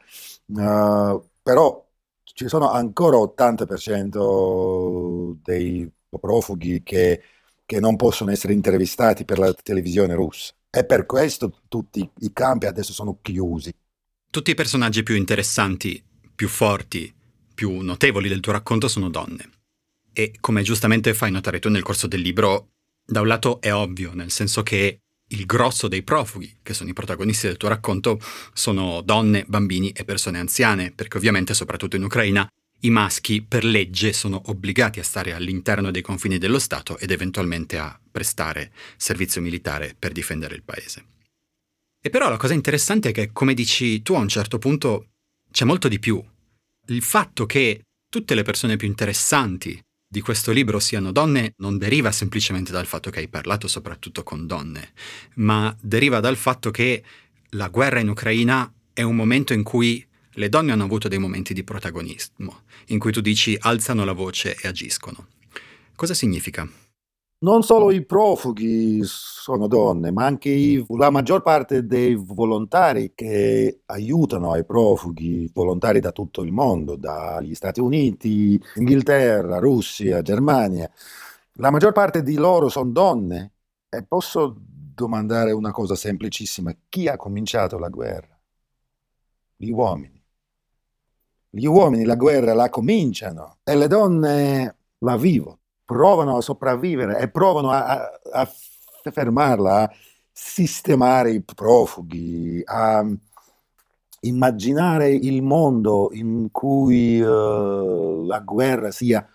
Uh, 0.48 1.26
però 1.42 1.82
ci 2.22 2.48
sono 2.48 2.70
ancora 2.70 3.16
80% 3.16 5.38
dei 5.42 5.90
profughi 6.20 6.82
che, 6.82 7.22
che 7.70 7.78
non 7.78 7.94
possono 7.94 8.32
essere 8.32 8.52
intervistati 8.52 9.24
per 9.24 9.38
la 9.38 9.54
televisione 9.54 10.12
russa. 10.16 10.52
E 10.68 10.84
per 10.84 11.06
questo 11.06 11.60
tutti 11.68 12.00
i 12.18 12.32
campi 12.32 12.66
adesso 12.66 12.92
sono 12.92 13.20
chiusi. 13.22 13.72
Tutti 14.28 14.50
i 14.50 14.56
personaggi 14.56 15.04
più 15.04 15.14
interessanti, 15.14 16.02
più 16.34 16.48
forti, 16.48 17.14
più 17.54 17.78
notevoli 17.78 18.28
del 18.28 18.40
tuo 18.40 18.50
racconto 18.50 18.88
sono 18.88 19.08
donne. 19.08 19.48
E 20.12 20.34
come 20.40 20.62
giustamente 20.62 21.14
fai 21.14 21.30
notare 21.30 21.60
tu 21.60 21.68
nel 21.68 21.84
corso 21.84 22.08
del 22.08 22.22
libro, 22.22 22.70
da 23.06 23.20
un 23.20 23.28
lato 23.28 23.60
è 23.60 23.72
ovvio, 23.72 24.14
nel 24.14 24.32
senso 24.32 24.64
che 24.64 25.02
il 25.28 25.46
grosso 25.46 25.86
dei 25.86 26.02
profughi, 26.02 26.58
che 26.64 26.74
sono 26.74 26.90
i 26.90 26.92
protagonisti 26.92 27.46
del 27.46 27.56
tuo 27.56 27.68
racconto, 27.68 28.18
sono 28.52 29.00
donne, 29.00 29.44
bambini 29.46 29.90
e 29.90 30.04
persone 30.04 30.40
anziane, 30.40 30.90
perché 30.90 31.18
ovviamente, 31.18 31.54
soprattutto 31.54 31.94
in 31.94 32.02
Ucraina, 32.02 32.50
i 32.80 32.90
maschi 32.90 33.42
per 33.42 33.64
legge 33.64 34.12
sono 34.12 34.42
obbligati 34.46 35.00
a 35.00 35.04
stare 35.04 35.32
all'interno 35.32 35.90
dei 35.90 36.02
confini 36.02 36.38
dello 36.38 36.58
Stato 36.58 36.98
ed 36.98 37.10
eventualmente 37.10 37.78
a 37.78 37.98
prestare 38.10 38.72
servizio 38.96 39.40
militare 39.40 39.94
per 39.98 40.12
difendere 40.12 40.54
il 40.54 40.62
paese. 40.62 41.04
E 42.02 42.08
però 42.08 42.30
la 42.30 42.38
cosa 42.38 42.54
interessante 42.54 43.10
è 43.10 43.12
che, 43.12 43.30
come 43.32 43.52
dici 43.52 44.00
tu, 44.02 44.14
a 44.14 44.18
un 44.18 44.28
certo 44.28 44.58
punto 44.58 45.08
c'è 45.50 45.64
molto 45.64 45.88
di 45.88 45.98
più. 45.98 46.22
Il 46.86 47.02
fatto 47.02 47.44
che 47.44 47.82
tutte 48.08 48.34
le 48.34 48.42
persone 48.42 48.76
più 48.76 48.88
interessanti 48.88 49.78
di 50.12 50.20
questo 50.22 50.50
libro 50.50 50.80
siano 50.80 51.12
donne 51.12 51.52
non 51.58 51.78
deriva 51.78 52.10
semplicemente 52.10 52.72
dal 52.72 52.86
fatto 52.86 53.10
che 53.10 53.20
hai 53.20 53.28
parlato 53.28 53.68
soprattutto 53.68 54.22
con 54.22 54.46
donne, 54.46 54.92
ma 55.34 55.74
deriva 55.80 56.18
dal 56.20 56.36
fatto 56.36 56.70
che 56.70 57.04
la 57.50 57.68
guerra 57.68 58.00
in 58.00 58.08
Ucraina 58.08 58.72
è 58.92 59.02
un 59.02 59.14
momento 59.14 59.52
in 59.52 59.62
cui 59.62 60.04
le 60.34 60.48
donne 60.48 60.72
hanno 60.72 60.84
avuto 60.84 61.08
dei 61.08 61.18
momenti 61.18 61.52
di 61.54 61.64
protagonismo, 61.64 62.62
in 62.86 62.98
cui 62.98 63.12
tu 63.12 63.20
dici 63.20 63.56
alzano 63.58 64.04
la 64.04 64.12
voce 64.12 64.56
e 64.60 64.68
agiscono. 64.68 65.26
Cosa 65.96 66.14
significa? 66.14 66.68
Non 67.42 67.62
solo 67.62 67.90
i 67.90 68.04
profughi 68.04 69.00
sono 69.02 69.66
donne, 69.66 70.10
ma 70.10 70.26
anche 70.26 70.50
i, 70.50 70.84
la 70.88 71.08
maggior 71.08 71.40
parte 71.42 71.86
dei 71.86 72.14
volontari 72.14 73.12
che 73.14 73.80
aiutano 73.86 74.54
i 74.56 74.64
profughi, 74.64 75.50
volontari 75.52 76.00
da 76.00 76.12
tutto 76.12 76.42
il 76.42 76.52
mondo, 76.52 76.96
dagli 76.96 77.54
Stati 77.54 77.80
Uniti, 77.80 78.60
Inghilterra, 78.74 79.58
Russia, 79.58 80.20
Germania, 80.20 80.90
la 81.54 81.70
maggior 81.70 81.92
parte 81.92 82.22
di 82.22 82.34
loro 82.34 82.68
sono 82.68 82.90
donne. 82.90 83.52
E 83.88 84.04
posso 84.04 84.54
domandare 84.58 85.52
una 85.52 85.72
cosa 85.72 85.94
semplicissima, 85.94 86.74
chi 86.88 87.08
ha 87.08 87.16
cominciato 87.16 87.78
la 87.78 87.88
guerra? 87.88 88.38
Gli 89.56 89.70
uomini. 89.70 90.19
Gli 91.50 91.66
uomini 91.66 92.04
la 92.04 92.14
guerra 92.14 92.54
la 92.54 92.68
cominciano 92.68 93.58
e 93.64 93.74
le 93.76 93.88
donne 93.88 94.76
la 94.98 95.16
vivono 95.16 95.60
provano 95.90 96.36
a 96.36 96.40
sopravvivere 96.40 97.18
e 97.18 97.28
provano 97.28 97.72
a, 97.72 97.84
a, 97.84 98.08
a 99.02 99.10
fermarla, 99.10 99.82
a 99.82 99.90
sistemare 100.30 101.32
i 101.32 101.42
profughi, 101.42 102.62
a 102.64 103.04
immaginare 104.20 105.10
il 105.10 105.42
mondo 105.42 106.10
in 106.12 106.50
cui 106.52 107.20
uh, 107.20 108.24
la 108.24 108.38
guerra 108.38 108.92
sia 108.92 109.28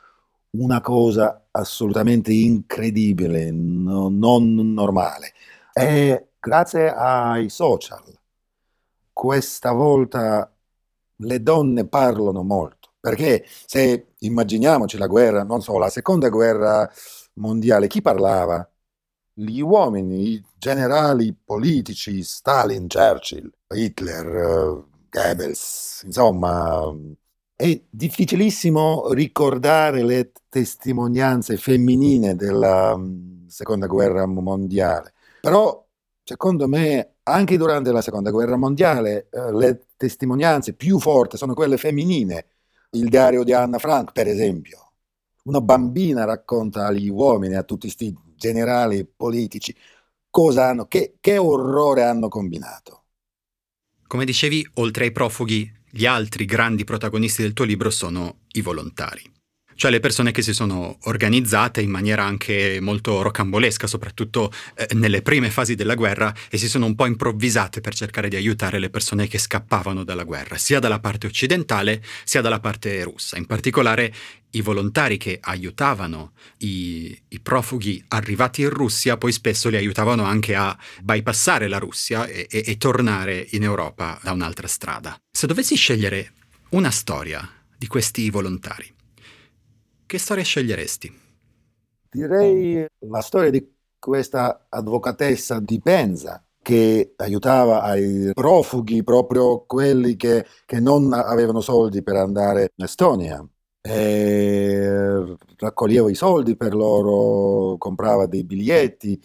una 0.52 0.80
cosa 0.80 1.48
assolutamente 1.52 2.32
incredibile, 2.32 3.52
no, 3.52 4.08
non 4.08 4.56
normale. 4.56 5.34
E 5.74 6.30
grazie 6.40 6.90
ai 6.90 7.50
social, 7.50 8.18
questa 9.12 9.74
volta 9.74 10.55
le 11.18 11.42
donne 11.42 11.88
parlano 11.88 12.44
molto. 12.44 12.94
Perché 13.00 13.46
se 13.66 14.14
immaginiamoci 14.20 14.98
la 14.98 15.08
guerra, 15.08 15.44
non 15.44 15.62
so, 15.62 15.78
la 15.78 15.90
seconda 15.90 16.30
guerra 16.30 16.90
mondiale, 17.34 17.88
chi 17.88 18.02
parlava? 18.02 18.68
Gli 19.34 19.60
uomini, 19.60 20.30
i 20.30 20.46
generali 20.58 21.36
politici, 21.36 22.24
Stalin, 22.24 22.88
Churchill, 22.88 23.52
Hitler, 23.68 24.84
Goebbels, 25.10 26.04
insomma, 26.06 26.92
è 27.56 27.82
difficilissimo 27.90 29.12
ricordare 29.14 30.04
le 30.04 30.32
testimonianze 30.50 31.58
femminili 31.58 32.36
della 32.36 32.94
um, 32.94 33.48
seconda 33.48 33.88
guerra 33.88 34.26
mondiale. 34.26 35.14
Però, 35.42 35.86
secondo 36.24 36.68
me, 36.68 37.15
anche 37.28 37.58
durante 37.58 37.92
la 37.92 38.02
seconda 38.02 38.32
guerra 38.32 38.56
mondiale, 38.56 39.28
uh, 39.32 39.58
le 39.58 39.88
testimonianze 39.98 40.74
più 40.74 41.00
forti 41.00 41.38
sono 41.38 41.54
quelle 41.54 41.78
femminili 41.78 42.44
il 42.92 43.10
diario 43.10 43.44
di 43.44 43.54
Anna 43.54 43.78
Frank, 43.78 44.12
per 44.12 44.28
esempio. 44.28 44.92
Una 45.44 45.62
bambina 45.62 46.24
racconta 46.24 46.88
agli 46.88 47.10
uomini, 47.10 47.56
a 47.56 47.64
tutti 47.64 47.88
questi 47.88 48.16
generali 48.36 49.06
politici, 49.06 49.76
cosa 50.30 50.68
hanno, 50.70 50.86
che, 50.88 51.18
che 51.20 51.38
orrore 51.38 52.04
hanno 52.04 52.30
combinato. 52.30 53.04
Come 54.08 54.26
dicevi, 54.26 54.68
oltre 54.76 55.06
ai 55.06 55.12
profughi, 55.12 55.72
gli 55.90 56.06
altri 56.06 56.46
grandi 56.46 56.84
protagonisti 56.84 57.42
del 57.42 57.54
tuo 57.54 57.66
libro 57.66 57.90
sono 57.90 58.40
i 58.54 58.62
volontari 58.62 59.34
cioè 59.76 59.92
le 59.92 60.00
persone 60.00 60.32
che 60.32 60.42
si 60.42 60.54
sono 60.54 60.98
organizzate 61.04 61.82
in 61.82 61.90
maniera 61.90 62.24
anche 62.24 62.80
molto 62.82 63.22
rocambolesca, 63.22 63.88
soprattutto 63.88 64.52
eh, 64.76 64.88
nelle 64.94 65.22
prime 65.22 65.50
fasi 65.50 65.76
della 65.76 65.96
guerra, 65.96 66.34
e 66.50 66.58
si 66.58 66.68
sono 66.68 66.86
un 66.86 66.96
po' 66.96 67.06
improvvisate 67.06 67.82
per 67.82 67.94
cercare 67.94 68.30
di 68.30 68.36
aiutare 68.36 68.80
le 68.80 68.90
persone 68.90 69.28
che 69.28 69.38
scappavano 69.38 70.04
dalla 70.04 70.24
guerra, 70.24 70.58
sia 70.58 70.80
dalla 70.80 71.00
parte 71.00 71.28
occidentale 71.28 72.04
sia 72.24 72.42
dalla 72.42 72.60
parte 72.60 73.04
russa. 73.04 73.38
In 73.38 73.46
particolare 73.46 74.14
i 74.52 74.62
volontari 74.62 75.18
che 75.18 75.38
aiutavano 75.42 76.32
i, 76.60 77.18
i, 77.28 77.40
profughi 77.42 78.04
arrivati 78.10 78.62
in 78.62 78.70
Russia 78.70 79.18
poi 79.18 79.34
spesso 79.34 79.68
li 79.68 79.76
aiutavano 79.76 80.24
anche 80.24 80.56
a 80.56 80.78
bypassare 81.02 81.68
la 81.68 81.78
Russia 81.78 82.26
e, 82.26 82.48
e, 82.50 82.64
e 82.66 82.78
tornare 82.78 83.46
in 83.52 83.64
Europa 83.64 84.18
da 84.24 84.32
un'altra 84.32 84.68
strada. 84.68 85.18
Se 85.30 85.46
dovessi 85.46 85.76
scegliere 85.76 86.32
una 86.70 86.90
storia 86.90 87.48
di 87.78 87.88
questi 87.88 88.30
volontari, 88.30 88.95
che 90.06 90.18
storia 90.18 90.44
sceglieresti? 90.44 91.22
Direi 92.10 92.86
la 93.10 93.22
storia 93.22 93.50
di 93.50 93.74
questa 94.00 94.68
avvocatessa 94.70 95.60
di 95.60 95.80
Penza 95.82 96.44
che 96.62 97.14
aiutava 97.18 97.96
i 97.96 98.32
profughi, 98.34 99.04
proprio 99.04 99.66
quelli 99.66 100.16
che, 100.16 100.46
che 100.66 100.80
non 100.80 101.14
avevano 101.14 101.62
soldi 101.62 102.02
per 102.02 102.16
andare 102.16 102.72
in 102.76 102.86
Estonia. 102.86 103.48
E 103.82 105.36
raccoglieva 105.58 106.10
i 106.10 106.16
soldi 106.16 106.56
per 106.56 106.74
loro, 106.74 107.78
comprava 107.78 108.26
dei 108.26 108.44
biglietti 108.44 109.22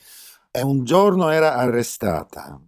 e 0.50 0.62
un 0.62 0.84
giorno 0.84 1.30
era 1.30 1.54
arrestata, 1.54 2.60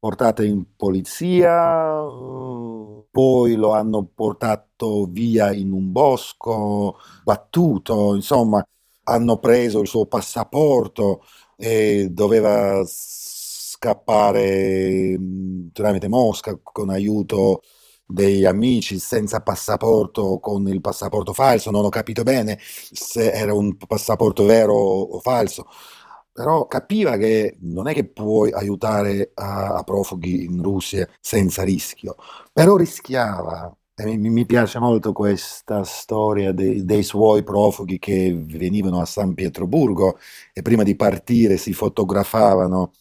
portata 0.00 0.42
in 0.44 0.64
polizia, 0.76 2.02
poi 3.10 3.54
lo 3.54 3.72
hanno 3.72 4.04
portato 4.14 5.06
via 5.06 5.52
in 5.52 5.72
un 5.72 5.90
bosco, 5.92 6.96
battuto, 7.24 8.14
insomma, 8.14 8.64
hanno 9.04 9.38
preso 9.38 9.80
il 9.80 9.88
suo 9.88 10.06
passaporto 10.06 11.22
e 11.56 12.08
doveva 12.10 12.82
scappare 12.86 14.38
mm, 15.18 15.68
tramite 15.72 16.08
Mosca 16.08 16.58
con 16.62 16.90
aiuto 16.90 17.62
degli 18.06 18.44
amici 18.44 18.98
senza 18.98 19.40
passaporto 19.40 20.38
con 20.40 20.66
il 20.68 20.80
passaporto 20.80 21.32
falso, 21.32 21.70
non 21.70 21.84
ho 21.84 21.88
capito 21.88 22.22
bene 22.24 22.58
se 22.60 23.30
era 23.32 23.54
un 23.54 23.76
passaporto 23.76 24.44
vero 24.44 24.74
o 24.74 25.20
falso 25.20 25.66
però 26.32 26.66
capiva 26.66 27.16
che 27.16 27.56
non 27.60 27.88
è 27.88 27.94
che 27.94 28.04
puoi 28.08 28.52
aiutare 28.52 29.32
a, 29.34 29.74
a 29.76 29.82
profughi 29.84 30.44
in 30.44 30.62
Russia 30.62 31.08
senza 31.20 31.62
rischio, 31.62 32.16
però 32.52 32.76
rischiava. 32.76 33.74
Mi, 34.00 34.16
mi 34.16 34.46
piace 34.46 34.78
molto 34.78 35.12
questa 35.12 35.84
storia 35.84 36.52
dei, 36.52 36.86
dei 36.86 37.02
suoi 37.02 37.42
profughi 37.42 37.98
che 37.98 38.34
venivano 38.34 38.98
a 39.00 39.04
San 39.04 39.34
Pietroburgo 39.34 40.18
e 40.54 40.62
prima 40.62 40.82
di 40.84 40.96
partire 40.96 41.58
si 41.58 41.74
fotografavano 41.74 42.92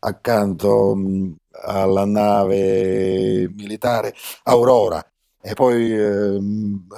accanto 0.00 0.94
mh, 0.94 1.36
alla 1.64 2.04
nave 2.04 3.48
militare 3.54 4.14
Aurora 4.44 5.02
e 5.40 5.54
poi 5.54 5.92
eh, 5.92 6.38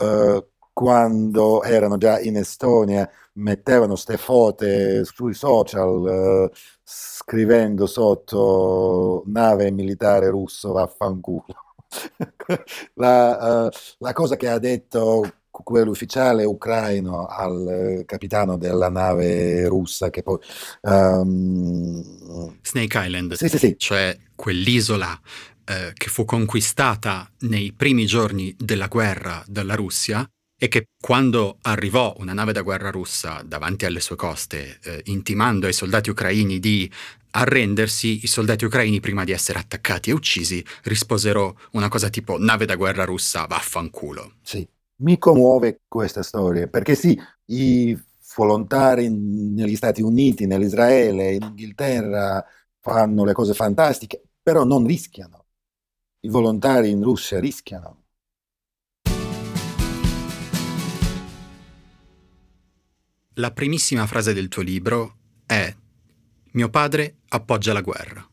eh, 0.00 0.46
quando 0.74 1.62
erano 1.62 1.96
già 1.96 2.20
in 2.20 2.36
Estonia 2.36 3.08
mettevano 3.34 3.94
ste 3.94 4.16
foto 4.16 4.66
sui 5.04 5.32
social 5.32 6.06
eh, 6.06 6.56
scrivendo 6.82 7.86
sotto 7.86 9.22
nave 9.26 9.70
militare 9.70 10.28
russo 10.28 10.72
vaffanculo. 10.72 11.44
la, 12.94 13.66
uh, 13.66 13.76
la 13.98 14.12
cosa 14.12 14.36
che 14.36 14.48
ha 14.48 14.58
detto 14.58 15.32
quell'ufficiale 15.48 16.44
ucraino 16.44 17.26
al 17.26 18.02
capitano 18.04 18.58
della 18.58 18.90
nave 18.90 19.68
russa 19.68 20.10
che 20.10 20.24
poi 20.24 20.38
um... 20.80 22.58
Snake 22.60 22.98
Island 22.98 23.34
sì, 23.34 23.48
sì, 23.48 23.58
sì. 23.58 23.74
cioè 23.78 24.18
quell'isola 24.34 25.16
eh, 25.66 25.92
che 25.94 26.08
fu 26.08 26.24
conquistata 26.24 27.30
nei 27.40 27.72
primi 27.72 28.04
giorni 28.04 28.52
della 28.58 28.88
guerra 28.88 29.44
dalla 29.46 29.76
Russia 29.76 30.28
e 30.64 30.68
che 30.68 30.88
quando 30.98 31.58
arrivò 31.60 32.14
una 32.20 32.32
nave 32.32 32.52
da 32.52 32.62
guerra 32.62 32.90
russa 32.90 33.42
davanti 33.44 33.84
alle 33.84 34.00
sue 34.00 34.16
coste, 34.16 34.78
eh, 34.82 35.02
intimando 35.08 35.66
ai 35.66 35.74
soldati 35.74 36.08
ucraini 36.08 36.58
di 36.58 36.90
arrendersi, 37.32 38.24
i 38.24 38.26
soldati 38.26 38.64
ucraini, 38.64 38.98
prima 38.98 39.24
di 39.24 39.32
essere 39.32 39.58
attaccati 39.58 40.08
e 40.08 40.14
uccisi, 40.14 40.64
risposero 40.84 41.58
una 41.72 41.88
cosa 41.88 42.08
tipo 42.08 42.38
nave 42.38 42.64
da 42.64 42.76
guerra 42.76 43.04
russa, 43.04 43.44
vaffanculo. 43.44 44.36
Sì, 44.40 44.66
mi 45.02 45.18
commuove 45.18 45.82
questa 45.86 46.22
storia, 46.22 46.66
perché 46.66 46.94
sì, 46.94 47.20
i 47.48 47.94
volontari 48.34 49.10
negli 49.10 49.76
Stati 49.76 50.00
Uniti, 50.00 50.46
nell'Israele, 50.46 51.34
in 51.34 51.42
Inghilterra 51.42 52.42
fanno 52.80 53.26
le 53.26 53.34
cose 53.34 53.52
fantastiche, 53.52 54.22
però 54.42 54.64
non 54.64 54.86
rischiano. 54.86 55.44
I 56.20 56.30
volontari 56.30 56.88
in 56.88 57.02
Russia 57.02 57.38
rischiano 57.38 58.03
la 63.34 63.50
primissima 63.50 64.06
frase 64.06 64.32
del 64.32 64.48
tuo 64.48 64.62
libro 64.62 65.16
è 65.46 65.74
Mio 66.52 66.70
padre 66.70 67.16
appoggia 67.28 67.72
la 67.72 67.80
guerra. 67.80 68.28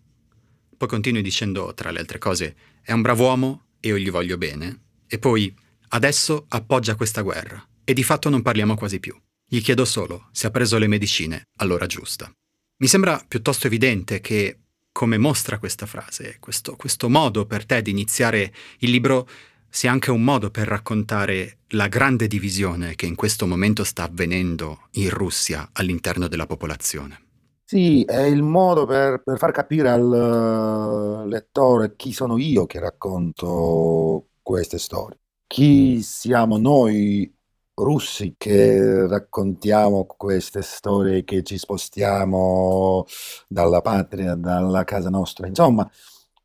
Poi 0.77 0.87
continui 0.87 1.23
dicendo, 1.23 1.73
tra 1.73 1.89
le 1.89 1.99
altre 1.99 2.19
cose, 2.19 2.55
è 2.81 2.91
un 2.91 3.01
bravo 3.01 3.23
uomo 3.23 3.65
e 3.79 3.87
io 3.87 3.97
gli 3.97 4.11
voglio 4.11 4.37
bene. 4.37 4.81
E 5.07 5.17
poi, 5.17 5.53
adesso 5.89 6.45
appoggia 6.49 6.95
questa 6.95 7.21
guerra. 7.21 7.65
E 7.83 7.93
di 7.93 8.03
fatto 8.03 8.29
non 8.29 8.43
parliamo 8.43 8.75
quasi 8.75 8.99
più. 8.99 9.19
Gli 9.43 9.61
chiedo 9.61 9.85
solo 9.85 10.29
se 10.31 10.47
ha 10.47 10.51
preso 10.51 10.77
le 10.77 10.87
medicine 10.87 11.47
all'ora 11.57 11.87
giusta. 11.87 12.31
Mi 12.77 12.87
sembra 12.87 13.23
piuttosto 13.27 13.65
evidente 13.65 14.21
che, 14.21 14.59
come 14.91 15.17
mostra 15.17 15.57
questa 15.57 15.87
frase, 15.87 16.37
questo, 16.39 16.75
questo 16.75 17.09
modo 17.09 17.47
per 17.47 17.65
te 17.65 17.81
di 17.81 17.89
iniziare 17.89 18.53
il 18.79 18.91
libro 18.91 19.27
sia 19.71 19.89
anche 19.89 20.11
un 20.11 20.21
modo 20.21 20.51
per 20.51 20.67
raccontare 20.67 21.59
la 21.69 21.87
grande 21.87 22.27
divisione 22.27 22.95
che 22.95 23.05
in 23.05 23.15
questo 23.15 23.47
momento 23.47 23.85
sta 23.85 24.03
avvenendo 24.03 24.89
in 24.91 25.09
Russia 25.09 25.69
all'interno 25.71 26.27
della 26.27 26.45
popolazione. 26.45 27.19
Sì, 27.63 28.03
è 28.03 28.23
il 28.23 28.43
modo 28.43 28.85
per, 28.85 29.23
per 29.23 29.37
far 29.37 29.51
capire 29.51 29.89
al 29.89 31.25
lettore 31.25 31.95
chi 31.95 32.11
sono 32.11 32.37
io 32.37 32.65
che 32.65 32.79
racconto 32.79 34.27
queste 34.41 34.77
storie, 34.77 35.19
chi 35.47 36.01
siamo 36.01 36.57
noi 36.57 37.33
russi 37.73 38.35
che 38.37 39.07
raccontiamo 39.07 40.05
queste 40.05 40.61
storie, 40.61 41.23
che 41.23 41.43
ci 41.43 41.57
spostiamo 41.57 43.05
dalla 43.47 43.79
patria, 43.81 44.35
dalla 44.35 44.83
casa 44.83 45.09
nostra. 45.09 45.47
Insomma, 45.47 45.89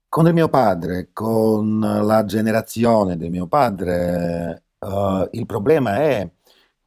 con 0.09 0.27
il 0.27 0.33
mio 0.35 0.49
padre, 0.49 1.11
con 1.13 1.81
la 1.81 2.25
generazione 2.25 3.17
del 3.17 3.31
mio 3.31 3.47
padre, 3.47 4.65
uh, 4.79 5.29
il 5.33 5.47
problema 5.47 5.97
è 5.97 6.31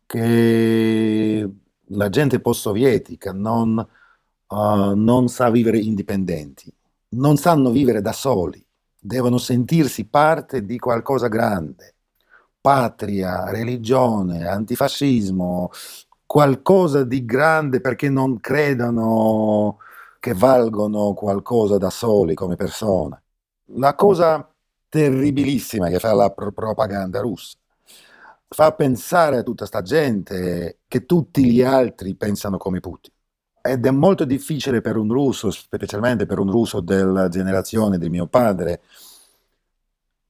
che 0.06 1.50
la 1.92 2.10
gente 2.10 2.40
post-sovietica 2.40 3.32
non, 3.32 3.78
uh, 4.48 4.94
non 4.96 5.28
sa 5.28 5.50
vivere 5.50 5.78
indipendenti, 5.80 6.74
non 7.10 7.38
sanno 7.38 7.72
vivere 7.72 8.02
da 8.02 8.12
soli, 8.12 8.64
devono 9.00 9.38
sentirsi 9.38 10.06
parte 10.06 10.66
di 10.66 10.78
qualcosa 10.78 11.28
grande, 11.28 11.96
patria, 12.60 13.50
religione, 13.50 14.48
antifascismo, 14.48 15.72
qualcosa 16.26 17.04
di 17.04 17.26
grande 17.26 17.82
perché 17.82 18.10
non 18.10 18.40
credono 18.40 19.78
che 20.20 20.34
valgono 20.34 21.14
qualcosa 21.14 21.78
da 21.78 21.90
soli 21.90 22.36
come 22.36 22.56
persone. 22.56 23.24
La 23.76 23.96
cosa 23.96 24.48
terribilissima 24.90 25.88
che 25.90 26.00
fa 26.00 26.14
la 26.14 26.32
pro- 26.32 26.52
propaganda 26.52 27.22
russa 27.22 27.58
fa 28.50 28.74
pensare 28.74 29.38
a 29.38 29.44
tutta 29.44 29.66
sta 29.66 29.82
gente 29.82 30.80
che 30.88 31.06
tutti 31.06 31.46
gli 31.52 31.62
altri 31.62 32.16
pensano 32.16 32.58
come 32.58 32.80
Putin. 32.80 33.14
Ed 33.62 33.86
è 33.86 33.92
molto 33.92 34.26
difficile 34.26 34.82
per 34.82 34.98
un 34.98 35.12
russo, 35.12 35.52
specialmente 35.52 36.26
per 36.26 36.40
un 36.40 36.50
russo 36.50 36.80
della 36.80 37.28
generazione 37.30 38.00
di 38.00 38.10
mio 38.10 38.26
padre, 38.26 38.82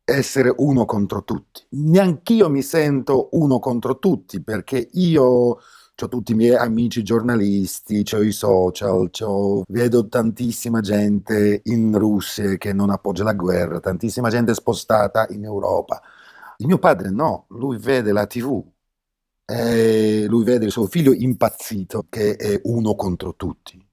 essere 0.04 0.54
uno 0.58 0.86
contro 0.86 1.24
tutti. 1.24 1.64
Neanch'io 1.70 2.50
mi 2.50 2.62
sento 2.62 3.30
uno 3.34 3.60
contro 3.60 4.00
tutti 4.00 4.42
perché 4.42 4.90
io 4.94 5.60
ho 6.06 6.08
tutti 6.08 6.32
i 6.32 6.36
miei 6.36 6.56
amici 6.56 7.04
giornalisti, 7.04 8.04
ho 8.14 8.22
i 8.22 8.32
social, 8.32 9.10
vedo 9.68 10.08
tantissima 10.08 10.82
gente 10.82 11.62
in 11.66 11.98
Russia 11.98 12.56
che 12.58 12.74
non 12.74 12.90
appoggia 12.90 13.24
la 13.24 13.34
guerra, 13.34 13.80
tantissima 13.80 14.30
gente 14.30 14.54
spostata 14.54 15.28
in 15.30 15.44
Europa. 15.44 16.02
Il 16.58 16.68
mio 16.68 16.78
padre 16.80 17.10
no, 17.10 17.46
lui 17.50 17.78
vede 17.78 18.12
la 18.12 18.26
TV 18.28 18.64
e 19.46 20.26
lui 20.28 20.44
vede 20.44 20.66
il 20.66 20.72
suo 20.72 20.88
figlio 20.88 21.14
impazzito 21.14 22.06
che 22.10 22.36
è 22.36 22.60
uno 22.64 22.96
contro 22.96 23.36
tutti. 23.36 23.84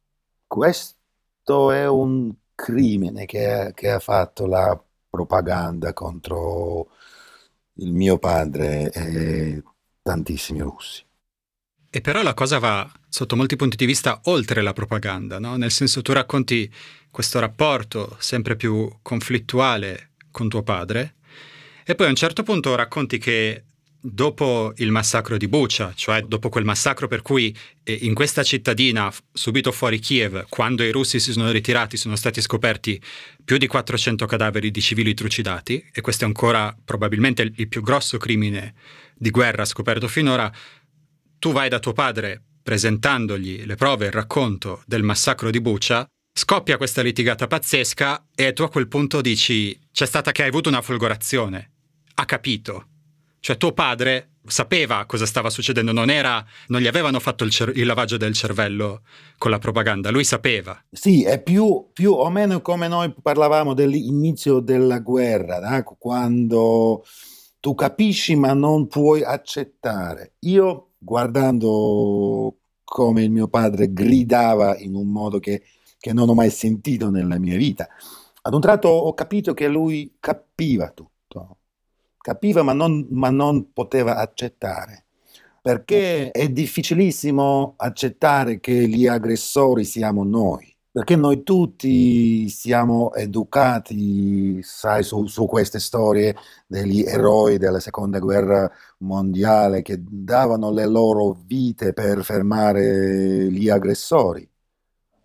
Questo 0.47 1.71
è 1.73 1.87
un 1.89 2.35
crimine 2.55 3.25
che, 3.27 3.73
che 3.75 3.91
ha 3.91 3.99
fatto 4.01 4.47
la 4.47 4.81
propaganda 5.09 5.93
contro 5.93 6.89
il 7.75 7.93
mio 7.93 8.19
padre 8.19 8.91
e 8.93 9.63
tantissimi 10.03 10.61
russi. 10.61 11.06
E 11.97 12.03
però 12.03 12.23
la 12.23 12.35
cosa 12.35 12.59
va 12.59 12.87
sotto 13.09 13.37
molti 13.37 13.57
punti 13.57 13.75
di 13.75 13.87
vista 13.87 14.21
oltre 14.25 14.61
la 14.61 14.75
propaganda, 14.75 15.39
no? 15.39 15.57
nel 15.57 15.71
senso 15.71 16.03
tu 16.03 16.13
racconti 16.13 16.71
questo 17.11 17.39
rapporto 17.39 18.19
sempre 18.21 18.55
più 18.55 18.99
conflittuale 19.01 20.11
con 20.31 20.51
tuo 20.51 20.63
padre 20.63 21.15
e 21.87 21.95
poi 21.95 22.09
a 22.09 22.11
un 22.11 22.15
certo 22.15 22.43
punto 22.43 22.75
racconti 22.75 23.17
che 23.17 23.65
dopo 23.99 24.75
il 24.77 24.91
massacro 24.91 25.39
di 25.39 25.49
Bucha, 25.49 25.95
cioè 25.95 26.21
dopo 26.21 26.51
quel 26.51 26.67
massacro 26.67 27.09
per 27.09 27.23
cui 27.23 27.57
eh, 27.83 27.95
in 28.03 28.13
questa 28.13 28.43
cittadina 28.43 29.11
subito 29.33 29.73
fuori 29.73 29.99
Kiev, 29.99 30.45
quando 30.51 30.83
i 30.85 30.93
russi 30.93 31.19
si 31.19 31.33
sono 31.33 31.51
ritirati, 31.51 31.97
sono 31.97 32.15
stati 32.15 32.43
scoperti 32.43 33.01
più 33.43 33.57
di 33.57 33.67
400 33.67 34.27
cadaveri 34.27 34.71
di 34.71 34.83
civili 34.83 35.15
trucidati 35.15 35.83
e 35.91 36.03
questo 36.03 36.25
è 36.25 36.27
ancora 36.27 36.77
probabilmente 36.85 37.51
il 37.57 37.69
più 37.69 37.81
grosso 37.81 38.19
crimine 38.19 38.75
di 39.17 39.31
guerra 39.31 39.65
scoperto 39.65 40.09
finora, 40.09 40.53
tu 41.39 41.53
vai 41.53 41.69
da 41.69 41.79
tuo 41.79 41.93
padre 41.93 42.43
presentandogli 42.63 43.65
le 43.65 43.77
prove 43.77 44.07
e 44.07 44.09
il 44.09 44.15
racconto 44.15 44.83
del 44.87 45.05
massacro 45.05 45.51
di 45.51 45.61
Bucha, 45.61 46.05
scoppia 46.33 46.77
questa 46.77 47.01
litigata 47.01 47.47
pazzesca 47.47 48.27
e 48.35 48.53
tu 48.53 48.63
a 48.63 48.69
quel 48.69 48.89
punto 48.89 49.21
dici 49.21 49.79
c'è 49.93 50.05
stata 50.05 50.33
che 50.33 50.43
hai 50.43 50.49
avuto 50.49 50.69
una 50.69 50.83
folgorazione, 50.83 51.71
ha 52.15 52.25
capito. 52.25 52.89
Cioè 53.39 53.57
tuo 53.57 53.73
padre 53.73 54.31
sapeva 54.47 55.05
cosa 55.07 55.27
stava 55.27 55.51
succedendo, 55.51 55.93
non, 55.93 56.11
era, 56.11 56.45
non 56.67 56.81
gli 56.81 56.89
avevano 56.89 57.21
fatto 57.21 57.45
il, 57.45 57.51
cer- 57.51 57.77
il, 57.77 57.87
lavaggio 57.87 58.17
del 58.17 58.33
cervello 58.33 59.03
con 59.39 59.53
la 59.53 59.59
propaganda, 59.59 60.11
lui 60.11 60.25
sapeva. 60.25 60.77
Sì, 60.91 61.25
è 61.25 61.41
più, 61.41 61.91
più 61.93 62.13
o 62.13 62.29
meno 62.31 62.61
come 62.61 62.89
noi 62.89 63.15
parlavamo 63.23 63.75
dell'inizio 63.75 64.59
della 64.59 64.99
guerra, 64.99 65.61
no? 65.61 65.97
quando 65.99 67.05
tu 67.61 67.75
capisci 67.75 68.35
ma 68.35 68.53
non 68.53 68.89
puoi 68.89 69.23
accettare. 69.23 70.35
Io 70.41 70.86
guardando 71.07 72.57
come 72.83 73.23
il 73.23 73.31
mio 73.31 73.47
padre 73.47 73.93
gridava 73.93 74.77
in 74.77 74.97
un 74.97 75.07
modo 75.07 75.39
che, 75.39 75.63
che 76.01 76.13
non 76.13 76.29
ho 76.29 76.35
mai 76.35 76.51
sentito 76.51 77.11
nella 77.11 77.39
mia 77.39 77.57
vita, 77.57 77.87
ad 78.43 78.53
un 78.53 78.61
tratto 78.61 78.89
ho 78.89 79.15
capito 79.15 79.55
che 79.55 79.69
lui 79.69 80.17
capiva 80.19 80.91
tutto, 80.91 81.59
capiva 82.19 82.65
ma 82.65 82.73
non, 82.73 83.07
ma 83.11 83.31
non 83.31 83.73
poteva 83.73 84.17
accettare 84.17 85.05
perché 85.63 86.31
è 86.31 86.49
difficilissimo 86.49 87.75
accettare 87.77 88.61
che 88.61 88.89
gli 88.89 89.07
aggressori 89.07 89.85
siamo 89.85 90.23
noi 90.23 90.76
perché 90.97 91.15
noi 91.15 91.43
tutti 91.43 92.49
siamo 92.49 93.13
educati, 93.13 94.63
sai, 94.63 95.03
su, 95.03 95.27
su, 95.27 95.45
queste 95.45 95.79
storie 95.79 96.35
degli 96.67 97.03
eroi 97.03 97.59
della 97.59 97.81
seconda 97.81 98.19
guerra 98.19 98.67
mondiale 99.01 99.83
che 99.83 99.99
davano 100.01 100.71
le 100.71 100.87
loro 100.87 101.37
vite 101.45 101.93
per 101.93 102.25
fermare 102.25 103.51
gli 103.53 103.69
aggressori. 103.69 104.49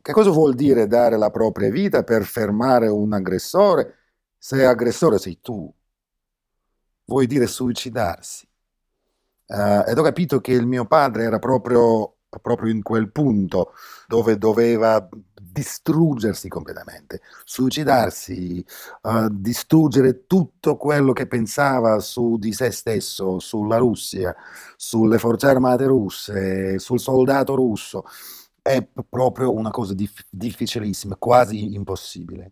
Che 0.01 0.11
cosa 0.11 0.29
vuol 0.29 0.55
dire 0.55 0.87
dare 0.87 1.17
la 1.17 1.29
propria 1.29 1.69
vita 1.69 2.03
per 2.03 2.25
fermare 2.25 2.89
un 2.89 3.13
aggressore 3.13 3.95
se 4.37 4.65
aggressore 4.65 5.19
sei 5.19 5.39
tu? 5.39 5.73
Vuoi 7.05 7.27
dire 7.27 7.47
suicidarsi. 7.47 8.45
Uh, 9.45 9.87
ed 9.87 9.97
ho 9.97 10.03
capito 10.03 10.41
che 10.41 10.51
il 10.51 10.67
mio 10.67 10.83
padre 10.85 11.23
era 11.23 11.39
proprio, 11.39 12.17
proprio 12.41 12.69
in 12.69 12.81
quel 12.81 13.09
punto 13.09 13.71
dove 14.05 14.37
doveva 14.37 15.07
distruggersi 15.51 16.47
completamente, 16.47 17.21
suicidarsi, 17.43 18.63
uh, 19.03 19.27
distruggere 19.29 20.25
tutto 20.25 20.77
quello 20.77 21.11
che 21.13 21.27
pensava 21.27 21.99
su 21.99 22.37
di 22.37 22.53
se 22.53 22.71
stesso, 22.71 23.39
sulla 23.39 23.77
Russia, 23.77 24.35
sulle 24.77 25.17
forze 25.17 25.47
armate 25.47 25.85
russe, 25.85 26.79
sul 26.79 26.99
soldato 26.99 27.55
russo. 27.55 28.03
È 28.61 28.87
proprio 29.09 29.53
una 29.53 29.71
cosa 29.71 29.93
dif- 29.93 30.25
difficilissima, 30.29 31.15
quasi 31.17 31.73
impossibile. 31.73 32.51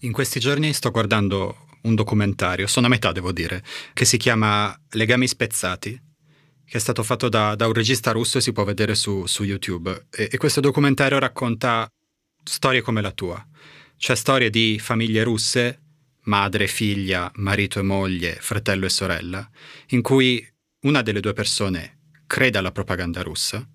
In 0.00 0.12
questi 0.12 0.38
giorni 0.38 0.72
sto 0.72 0.90
guardando 0.90 1.56
un 1.82 1.94
documentario, 1.94 2.66
sono 2.66 2.86
a 2.86 2.90
metà 2.90 3.12
devo 3.12 3.32
dire, 3.32 3.62
che 3.92 4.04
si 4.04 4.16
chiama 4.16 4.74
Legami 4.90 5.26
spezzati 5.26 6.03
che 6.66 6.76
è 6.76 6.80
stato 6.80 7.02
fatto 7.02 7.28
da, 7.28 7.54
da 7.54 7.66
un 7.66 7.72
regista 7.72 8.12
russo 8.12 8.38
e 8.38 8.40
si 8.40 8.52
può 8.52 8.64
vedere 8.64 8.94
su, 8.94 9.26
su 9.26 9.44
YouTube. 9.44 10.06
E, 10.10 10.28
e 10.30 10.36
questo 10.36 10.60
documentario 10.60 11.18
racconta 11.18 11.88
storie 12.42 12.82
come 12.82 13.00
la 13.00 13.12
tua, 13.12 13.44
cioè 13.96 14.16
storie 14.16 14.50
di 14.50 14.78
famiglie 14.78 15.22
russe, 15.22 15.80
madre, 16.24 16.66
figlia, 16.66 17.30
marito 17.36 17.78
e 17.78 17.82
moglie, 17.82 18.36
fratello 18.40 18.86
e 18.86 18.90
sorella, 18.90 19.48
in 19.88 20.02
cui 20.02 20.46
una 20.80 21.02
delle 21.02 21.20
due 21.20 21.32
persone 21.32 21.98
crede 22.26 22.58
alla 22.58 22.72
propaganda 22.72 23.22
russa 23.22 23.66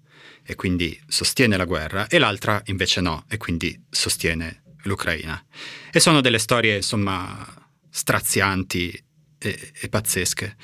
e 0.43 0.56
quindi 0.56 0.99
sostiene 1.08 1.58
la 1.58 1.65
guerra 1.65 2.08
e 2.08 2.17
l'altra 2.17 2.62
invece 2.65 3.02
no 3.02 3.25
e 3.30 3.38
quindi 3.38 3.80
sostiene 3.89 4.63
l'Ucraina. 4.84 5.43
E 5.91 5.99
sono 5.99 6.21
delle 6.21 6.39
storie 6.39 6.78
insomma 6.78 7.45
strazianti 7.89 8.89
e, 9.38 9.71
e 9.80 9.89
pazzesche. 9.89 10.56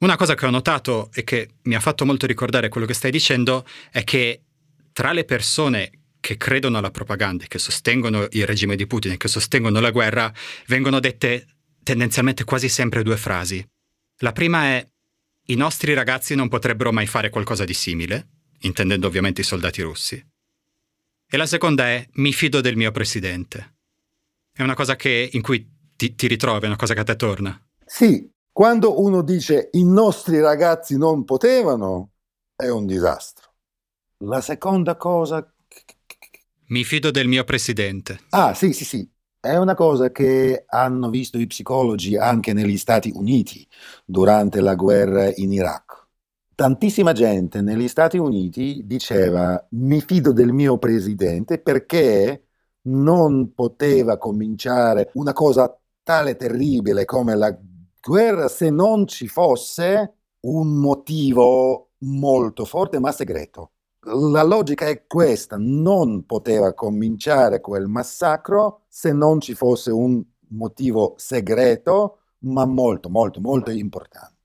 Una 0.00 0.16
cosa 0.16 0.34
che 0.34 0.46
ho 0.46 0.50
notato 0.50 1.10
e 1.12 1.24
che 1.24 1.56
mi 1.64 1.74
ha 1.74 1.80
fatto 1.80 2.06
molto 2.06 2.24
ricordare 2.26 2.70
quello 2.70 2.86
che 2.86 2.94
stai 2.94 3.10
dicendo 3.10 3.66
è 3.90 4.02
che 4.02 4.44
tra 4.92 5.12
le 5.12 5.24
persone 5.24 5.90
che 6.20 6.38
credono 6.38 6.78
alla 6.78 6.90
propaganda 6.90 7.44
che 7.46 7.58
sostengono 7.58 8.26
il 8.30 8.46
regime 8.46 8.76
di 8.76 8.86
Putin 8.86 9.12
e 9.12 9.16
che 9.18 9.28
sostengono 9.28 9.78
la 9.78 9.90
guerra 9.90 10.32
vengono 10.68 11.00
dette 11.00 11.46
tendenzialmente 11.82 12.44
quasi 12.44 12.70
sempre 12.70 13.02
due 13.02 13.18
frasi. 13.18 13.62
La 14.18 14.32
prima 14.32 14.64
è 14.68 14.86
i 15.46 15.54
nostri 15.54 15.92
ragazzi 15.92 16.34
non 16.34 16.48
potrebbero 16.48 16.92
mai 16.92 17.06
fare 17.06 17.28
qualcosa 17.28 17.64
di 17.64 17.74
simile, 17.74 18.28
intendendo 18.60 19.06
ovviamente 19.06 19.42
i 19.42 19.44
soldati 19.44 19.82
russi. 19.82 20.24
E 21.28 21.36
la 21.36 21.46
seconda 21.46 21.88
è 21.88 22.08
mi 22.14 22.32
fido 22.32 22.62
del 22.62 22.76
mio 22.76 22.90
presidente. 22.90 23.76
È 24.50 24.62
una 24.62 24.74
cosa 24.74 24.96
che, 24.96 25.28
in 25.32 25.42
cui 25.42 25.68
ti, 25.94 26.14
ti 26.14 26.26
ritrovi, 26.26 26.64
è 26.64 26.68
una 26.68 26.76
cosa 26.76 26.94
che 26.94 27.00
a 27.00 27.04
te 27.04 27.16
torna. 27.16 27.60
Sì, 27.84 28.28
quando 28.60 29.00
uno 29.00 29.22
dice 29.22 29.70
i 29.72 29.84
nostri 29.86 30.38
ragazzi 30.38 30.98
non 30.98 31.24
potevano, 31.24 32.10
è 32.54 32.68
un 32.68 32.84
disastro. 32.84 33.54
La 34.26 34.42
seconda 34.42 34.96
cosa... 34.96 35.50
Mi 36.66 36.84
fido 36.84 37.10
del 37.10 37.26
mio 37.26 37.44
presidente. 37.44 38.20
Ah, 38.28 38.52
sì, 38.52 38.74
sì, 38.74 38.84
sì. 38.84 39.10
È 39.40 39.56
una 39.56 39.74
cosa 39.74 40.10
che 40.10 40.64
hanno 40.66 41.08
visto 41.08 41.38
i 41.38 41.46
psicologi 41.46 42.18
anche 42.18 42.52
negli 42.52 42.76
Stati 42.76 43.10
Uniti 43.14 43.66
durante 44.04 44.60
la 44.60 44.74
guerra 44.74 45.32
in 45.36 45.52
Iraq. 45.54 46.08
Tantissima 46.54 47.12
gente 47.12 47.62
negli 47.62 47.88
Stati 47.88 48.18
Uniti 48.18 48.82
diceva 48.84 49.66
mi 49.70 50.02
fido 50.02 50.34
del 50.34 50.52
mio 50.52 50.76
presidente 50.76 51.60
perché 51.60 52.48
non 52.82 53.54
poteva 53.54 54.18
cominciare 54.18 55.12
una 55.14 55.32
cosa 55.32 55.74
tale 56.02 56.36
terribile 56.36 57.06
come 57.06 57.34
la 57.36 57.58
guerra 58.02 58.48
se 58.48 58.70
non 58.70 59.06
ci 59.06 59.28
fosse 59.28 60.14
un 60.40 60.76
motivo 60.76 61.90
molto 61.98 62.64
forte 62.64 62.98
ma 62.98 63.12
segreto 63.12 63.72
la 64.02 64.42
logica 64.42 64.86
è 64.86 65.06
questa, 65.06 65.56
non 65.58 66.24
poteva 66.24 66.72
cominciare 66.72 67.60
quel 67.60 67.86
massacro 67.86 68.84
se 68.88 69.12
non 69.12 69.40
ci 69.40 69.54
fosse 69.54 69.90
un 69.90 70.22
motivo 70.48 71.14
segreto, 71.16 72.20
ma 72.40 72.64
molto, 72.64 73.10
molto, 73.10 73.40
molto 73.40 73.70
importante. 73.70 74.38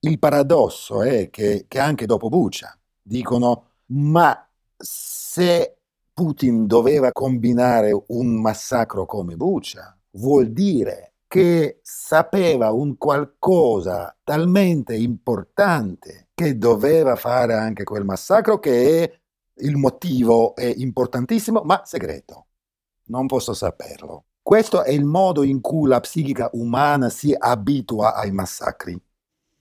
Il 0.00 0.18
paradosso 0.18 1.02
è 1.02 1.30
che, 1.30 1.64
che 1.66 1.78
anche 1.78 2.06
dopo 2.06 2.28
Bucha 2.28 2.78
dicono, 3.00 3.70
ma 3.86 4.48
se 4.76 5.78
Putin 6.12 6.66
doveva 6.66 7.10
combinare 7.12 7.98
un 8.08 8.40
massacro 8.40 9.06
come 9.06 9.36
Bucha, 9.36 9.98
vuol 10.12 10.50
dire 10.52 11.09
che 11.30 11.78
sapeva 11.80 12.72
un 12.72 12.96
qualcosa 12.96 14.18
talmente 14.24 14.96
importante 14.96 16.30
che 16.34 16.58
doveva 16.58 17.14
fare 17.14 17.54
anche 17.54 17.84
quel 17.84 18.04
massacro 18.04 18.58
che 18.58 19.04
è 19.04 19.20
il 19.58 19.76
motivo 19.76 20.56
è 20.56 20.74
importantissimo 20.76 21.60
ma 21.60 21.82
segreto. 21.84 22.48
Non 23.10 23.28
posso 23.28 23.54
saperlo. 23.54 24.24
Questo 24.42 24.82
è 24.82 24.90
il 24.90 25.04
modo 25.04 25.44
in 25.44 25.60
cui 25.60 25.88
la 25.88 26.00
psichica 26.00 26.50
umana 26.54 27.08
si 27.10 27.32
abitua 27.38 28.16
ai 28.16 28.32
massacri. 28.32 29.00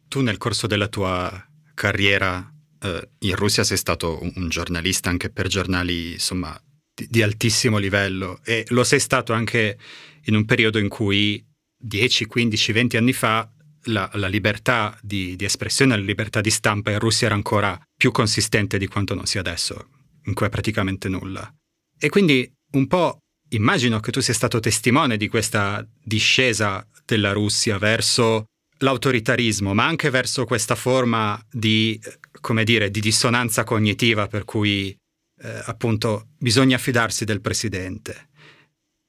Tu 0.07 0.21
nel 0.21 0.37
corso 0.37 0.65
della 0.65 0.87
tua 0.87 1.31
carriera 1.75 2.51
eh, 2.79 3.09
in 3.19 3.35
Russia 3.35 3.63
sei 3.63 3.77
stato 3.77 4.17
un, 4.19 4.31
un, 4.37 4.49
giornalista 4.49 5.11
anche 5.11 5.29
per 5.29 5.45
giornali 5.45 6.13
insomma 6.13 6.59
di, 6.95 7.05
di 7.07 7.21
altissimo 7.21 7.77
livello 7.77 8.39
e 8.43 8.65
lo 8.69 8.83
sei 8.83 8.99
stato 8.99 9.33
anche 9.33 9.77
in 10.23 10.33
un 10.33 10.45
periodo 10.45 10.79
in 10.79 10.89
cui 10.89 11.45
10, 11.79 12.25
15, 12.25 12.71
20 12.71 12.97
anni 12.97 13.13
fa 13.13 13.49
la, 13.83 14.09
la 14.13 14.27
libertà 14.27 14.97
di, 15.01 15.35
di, 15.35 15.45
espressione, 15.45 15.95
la 15.95 16.03
libertà 16.03 16.41
di 16.41 16.49
stampa 16.49 16.91
in 16.91 16.99
Russia 16.99 17.27
era 17.27 17.35
ancora 17.35 17.79
più 17.95 18.11
consistente 18.11 18.77
di 18.77 18.87
quanto 18.87 19.15
non 19.15 19.25
sia 19.25 19.39
adesso, 19.39 19.87
in 20.25 20.33
cui 20.33 20.45
è 20.45 20.49
praticamente 20.49 21.07
nulla. 21.07 21.51
E 21.97 22.09
quindi 22.09 22.51
un 22.71 22.87
po' 22.87 23.19
immagino 23.49 23.99
che 23.99 24.11
tu 24.11 24.19
sia 24.19 24.33
stato 24.33 24.59
testimone 24.59 25.17
di 25.17 25.27
questa 25.27 25.85
discesa 26.03 26.85
della 27.05 27.31
Russia 27.31 27.77
verso 27.77 28.45
l'autoritarismo, 28.79 29.73
ma 29.73 29.85
anche 29.85 30.09
verso 30.09 30.45
questa 30.45 30.75
forma 30.75 31.41
di, 31.51 31.99
come 32.39 32.63
dire, 32.63 32.91
di 32.91 32.99
dissonanza 32.99 33.63
cognitiva 33.63 34.27
per 34.27 34.45
cui 34.45 34.95
eh, 35.41 35.61
appunto 35.65 36.27
bisogna 36.37 36.77
fidarsi 36.77 37.25
del 37.25 37.41
presidente. 37.41 38.29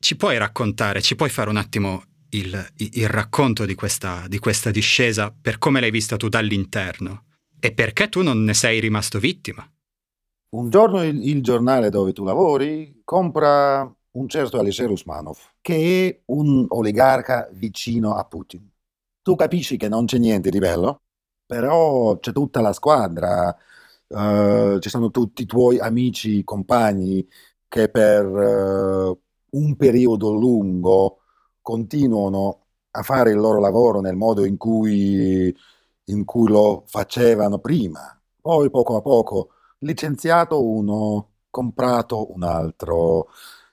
Ci 0.02 0.16
puoi 0.16 0.38
raccontare, 0.38 1.02
ci 1.02 1.14
puoi 1.14 1.28
fare 1.28 1.50
un 1.50 1.56
attimo 1.56 2.04
il, 2.30 2.66
il 2.76 3.08
racconto 3.08 3.64
di 3.64 3.74
questa, 3.74 4.24
di 4.28 4.38
questa 4.38 4.70
discesa 4.70 5.34
per 5.38 5.58
come 5.58 5.80
l'hai 5.80 5.90
vista 5.90 6.16
tu 6.16 6.28
dall'interno 6.28 7.24
e 7.58 7.72
perché 7.72 8.08
tu 8.08 8.22
non 8.22 8.42
ne 8.42 8.54
sei 8.54 8.80
rimasto 8.80 9.18
vittima. 9.18 9.68
Un 10.50 10.70
giorno 10.70 11.02
il, 11.04 11.28
il 11.28 11.42
giornale 11.42 11.90
dove 11.90 12.12
tu 12.12 12.24
lavori 12.24 13.02
compra 13.04 13.92
un 14.12 14.28
certo 14.28 14.58
Alexei 14.58 14.86
Rusmanov, 14.86 15.38
che 15.60 16.08
è 16.08 16.20
un 16.26 16.64
oligarca 16.68 17.48
vicino 17.52 18.14
a 18.14 18.24
Putin. 18.24 18.68
Tu 19.22 19.36
capisci 19.36 19.76
che 19.76 19.88
non 19.88 20.06
c'è 20.06 20.18
niente 20.18 20.50
di 20.50 20.58
bello, 20.58 21.02
però 21.46 22.18
c'è 22.18 22.32
tutta 22.32 22.60
la 22.60 22.72
squadra, 22.72 23.54
uh, 24.08 24.78
ci 24.78 24.88
sono 24.88 25.10
tutti 25.10 25.42
i 25.42 25.46
tuoi 25.46 25.78
amici, 25.78 26.42
compagni 26.42 27.24
che 27.68 27.88
per 27.88 28.26
uh, 28.26 29.20
un 29.50 29.76
periodo 29.76 30.32
lungo 30.32 31.19
continuano 31.62 32.66
a 32.92 33.02
fare 33.02 33.30
il 33.30 33.38
loro 33.38 33.60
lavoro 33.60 34.00
nel 34.00 34.16
modo 34.16 34.44
in 34.44 34.56
cui, 34.56 35.54
in 36.04 36.24
cui 36.24 36.48
lo 36.48 36.84
facevano 36.86 37.58
prima. 37.58 38.20
Poi 38.40 38.70
poco 38.70 38.96
a 38.96 39.02
poco 39.02 39.50
licenziato 39.78 40.64
uno, 40.64 41.28
comprato 41.50 42.32
un 42.32 42.42
altro, 42.42 43.28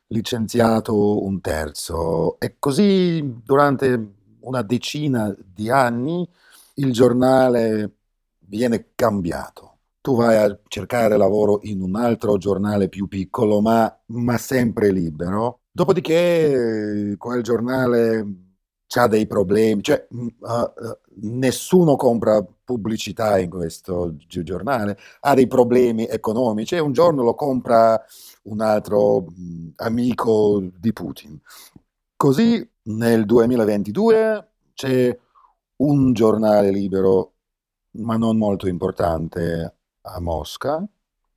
licenziato 0.07 1.23
un 1.23 1.41
terzo 1.41 2.39
e 2.39 2.55
così 2.59 3.41
durante 3.43 4.13
una 4.41 4.61
decina 4.61 5.35
di 5.37 5.69
anni 5.69 6.27
il 6.75 6.91
giornale 6.93 7.95
viene 8.39 8.91
cambiato. 8.95 9.76
Tu 10.07 10.15
vai 10.15 10.37
a 10.37 10.57
cercare 10.69 11.17
lavoro 11.17 11.59
in 11.63 11.81
un 11.81 11.95
altro 11.95 12.37
giornale 12.37 12.87
più 12.87 13.09
piccolo, 13.09 13.59
ma, 13.59 13.93
ma 14.05 14.37
sempre 14.37 14.91
libero, 14.91 15.63
Dopodiché 15.77 17.13
quel 17.19 17.43
giornale 17.43 18.25
ha 18.95 19.07
dei 19.07 19.27
problemi, 19.27 19.83
cioè 19.83 20.07
uh, 20.09 20.97
nessuno 21.21 21.95
compra 21.95 22.43
pubblicità 22.63 23.37
in 23.37 23.51
questo 23.51 24.15
giornale, 24.27 24.97
ha 25.19 25.35
dei 25.35 25.45
problemi 25.45 26.07
economici 26.07 26.73
e 26.73 26.79
un 26.79 26.93
giorno 26.93 27.21
lo 27.21 27.35
compra 27.35 28.03
un 28.45 28.61
altro 28.61 29.25
mh, 29.27 29.73
amico 29.75 30.63
di 30.79 30.91
Putin. 30.93 31.39
Così 32.15 32.67
nel 32.85 33.25
2022 33.25 34.47
c'è 34.73 35.15
un 35.75 36.13
giornale 36.13 36.71
libero, 36.71 37.33
ma 37.97 38.17
non 38.17 38.35
molto 38.35 38.67
importante, 38.67 39.76
a 40.07 40.19
Mosca, 40.19 40.85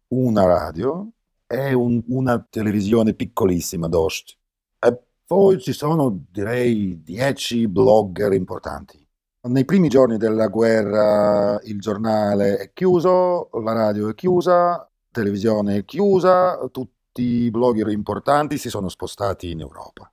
una 0.08 0.46
radio 0.46 1.10
è 1.46 1.72
un, 1.72 2.02
una 2.08 2.44
televisione 2.48 3.14
piccolissima, 3.14 3.88
Dost. 3.88 4.36
E 4.78 4.98
poi 5.26 5.60
ci 5.60 5.72
sono, 5.72 6.24
direi, 6.30 7.02
dieci 7.02 7.66
blogger 7.68 8.32
importanti. 8.32 9.04
Nei 9.42 9.64
primi 9.64 9.88
giorni 9.88 10.16
della 10.16 10.48
guerra 10.48 11.58
il 11.64 11.80
giornale 11.80 12.58
è 12.58 12.72
chiuso, 12.72 13.48
la 13.62 13.72
radio 13.72 14.08
è 14.10 14.14
chiusa, 14.14 14.54
la 14.54 14.90
televisione 15.10 15.78
è 15.78 15.84
chiusa, 15.84 16.58
tutti 16.70 17.22
i 17.22 17.50
blogger 17.50 17.88
importanti 17.88 18.58
si 18.58 18.68
sono 18.68 18.88
spostati 18.88 19.50
in 19.50 19.60
Europa. 19.60 20.12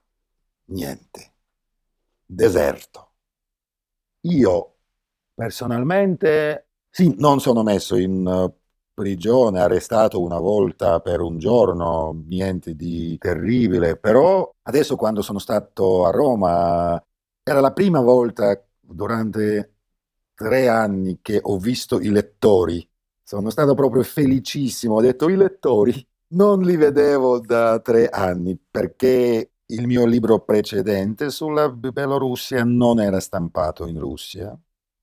Niente. 0.66 1.34
Deserto. 2.24 3.12
Io 4.22 4.78
personalmente, 5.38 6.67
sì, 6.98 7.14
non 7.18 7.38
sono 7.38 7.62
messo 7.62 7.96
in 7.96 8.52
prigione, 8.92 9.60
arrestato 9.60 10.20
una 10.20 10.40
volta 10.40 10.98
per 11.00 11.20
un 11.20 11.38
giorno, 11.38 12.24
niente 12.26 12.74
di 12.74 13.16
terribile, 13.18 13.96
però 13.96 14.52
adesso 14.62 14.96
quando 14.96 15.22
sono 15.22 15.38
stato 15.38 16.04
a 16.06 16.10
Roma 16.10 17.00
era 17.44 17.60
la 17.60 17.72
prima 17.72 18.00
volta 18.00 18.60
durante 18.80 19.74
tre 20.34 20.66
anni 20.68 21.20
che 21.22 21.38
ho 21.40 21.56
visto 21.58 22.00
i 22.00 22.08
lettori. 22.10 22.84
Sono 23.22 23.50
stato 23.50 23.74
proprio 23.74 24.02
felicissimo, 24.02 24.94
ho 24.94 25.00
detto 25.00 25.28
i 25.28 25.36
lettori 25.36 26.04
non 26.30 26.62
li 26.62 26.76
vedevo 26.76 27.38
da 27.38 27.78
tre 27.78 28.08
anni 28.08 28.58
perché 28.58 29.52
il 29.66 29.86
mio 29.86 30.04
libro 30.04 30.40
precedente 30.40 31.30
sulla 31.30 31.70
Bielorussia 31.70 32.64
non 32.64 33.00
era 33.00 33.20
stampato 33.20 33.86
in 33.86 34.00
Russia 34.00 34.58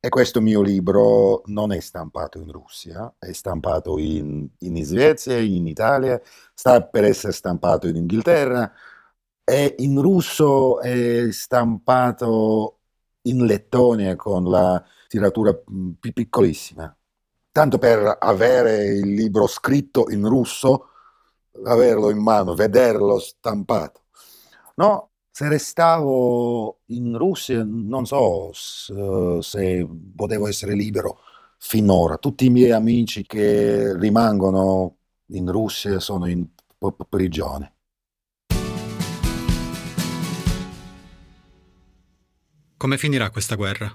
e 0.06 0.10
questo 0.10 0.40
mio 0.40 0.62
libro 0.62 1.42
non 1.46 1.72
è 1.72 1.80
stampato 1.80 2.38
in 2.38 2.52
Russia, 2.52 3.12
è 3.18 3.32
stampato 3.32 3.98
in, 3.98 4.48
in 4.60 4.84
Svezia, 4.84 5.40
in 5.40 5.66
Italia, 5.66 6.22
sta 6.54 6.84
per 6.84 7.06
essere 7.06 7.34
stampato 7.34 7.88
in 7.88 7.96
Inghilterra 7.96 8.72
e 9.44 9.74
in 9.80 10.00
russo 10.00 10.80
è 10.80 11.32
stampato 11.32 12.82
in 13.24 13.46
Lettonia 13.48 14.16
con 14.16 14.48
la 14.48 14.84
tiratura 15.08 15.56
più 16.00 16.14
piccolissima. 16.14 16.96
Tanto 17.52 17.80
per 17.80 18.18
avere 18.20 18.86
il 18.86 19.12
libro 19.12 19.48
scritto 19.48 20.12
in 20.12 20.28
russo, 20.28 20.90
averlo 21.64 22.12
in 22.12 22.22
mano, 22.22 22.54
vederlo 22.54 23.18
stampato. 23.18 24.04
No, 24.76 25.14
se 25.36 25.50
restavo 25.50 26.84
in 26.92 27.18
Russia 27.18 27.62
non 27.66 28.06
so 28.06 28.54
se 28.54 29.86
potevo 30.16 30.48
essere 30.48 30.76
libero 30.76 31.20
finora. 31.58 32.16
Tutti 32.16 32.46
i 32.46 32.50
miei 32.50 32.72
amici 32.72 33.26
che 33.26 33.98
rimangono 33.98 34.96
in 35.32 35.52
Russia 35.52 36.00
sono 36.00 36.28
in 36.28 36.48
prigione. 37.10 37.74
Come 42.78 42.98
finirà 42.98 43.30
questa 43.30 43.56
guerra? 43.56 43.94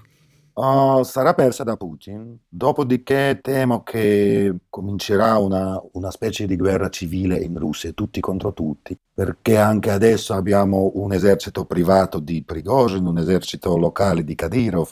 Uh, 0.53 1.03
sarà 1.03 1.33
persa 1.33 1.63
da 1.63 1.77
Putin. 1.77 2.37
Dopodiché 2.47 3.39
temo 3.41 3.83
che 3.83 4.53
comincerà 4.69 5.37
una, 5.37 5.81
una, 5.93 6.11
specie 6.11 6.45
di 6.45 6.57
guerra 6.57 6.89
civile 6.89 7.37
in 7.37 7.57
Russia, 7.57 7.91
tutti 7.93 8.19
contro 8.19 8.51
tutti, 8.53 8.97
perché 9.13 9.57
anche 9.57 9.91
adesso 9.91 10.33
abbiamo 10.33 10.91
un 10.95 11.13
esercito 11.13 11.65
privato 11.65 12.19
di 12.19 12.43
Prigozhin, 12.43 13.05
un 13.05 13.17
esercito 13.17 13.77
locale 13.77 14.23
di 14.25 14.35
Kadyrov, 14.35 14.89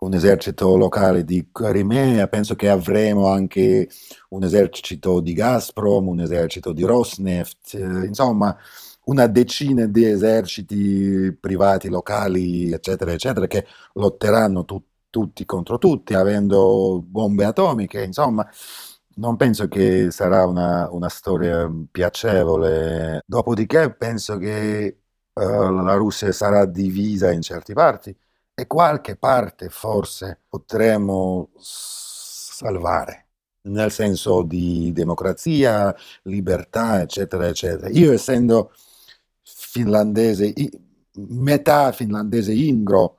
un 0.00 0.14
esercito 0.14 0.76
locale 0.76 1.24
di 1.24 1.48
Crimea, 1.50 2.28
penso 2.28 2.54
che 2.54 2.68
avremo 2.68 3.28
anche 3.28 3.88
un 4.30 4.42
esercito 4.44 5.20
di 5.20 5.32
Gazprom, 5.32 6.08
un 6.08 6.20
esercito 6.20 6.72
di 6.72 6.82
Rosneft, 6.84 7.74
eh, 7.74 8.06
insomma 8.06 8.56
una 9.04 9.26
decina 9.26 9.86
di 9.86 10.04
eserciti 10.04 11.36
privati, 11.38 11.88
locali, 11.88 12.70
eccetera, 12.72 13.12
eccetera, 13.12 13.46
che 13.46 13.66
lotteranno 13.94 14.64
tu- 14.64 14.82
tutti 15.10 15.44
contro 15.44 15.78
tutti, 15.78 16.14
avendo 16.14 17.02
bombe 17.04 17.44
atomiche, 17.44 18.02
insomma. 18.02 18.48
Non 19.16 19.36
penso 19.36 19.68
che 19.68 20.10
sarà 20.10 20.46
una, 20.46 20.88
una 20.90 21.08
storia 21.08 21.70
piacevole. 21.90 23.20
Dopodiché 23.26 23.92
penso 23.92 24.38
che 24.38 25.00
uh, 25.32 25.40
la 25.82 25.94
Russia 25.94 26.32
sarà 26.32 26.64
divisa 26.64 27.30
in 27.32 27.42
certe 27.42 27.74
parti 27.74 28.16
e 28.54 28.66
qualche 28.66 29.16
parte 29.16 29.68
forse 29.68 30.40
potremo 30.48 31.50
salvare, 31.58 33.26
nel 33.62 33.90
senso 33.90 34.42
di 34.42 34.92
democrazia, 34.92 35.94
libertà, 36.22 37.00
eccetera, 37.02 37.46
eccetera. 37.48 37.88
Io 37.90 38.12
essendo 38.12 38.72
finlandese, 39.42 40.52
metà 41.28 41.92
finlandese 41.92 42.52
ingro, 42.52 43.16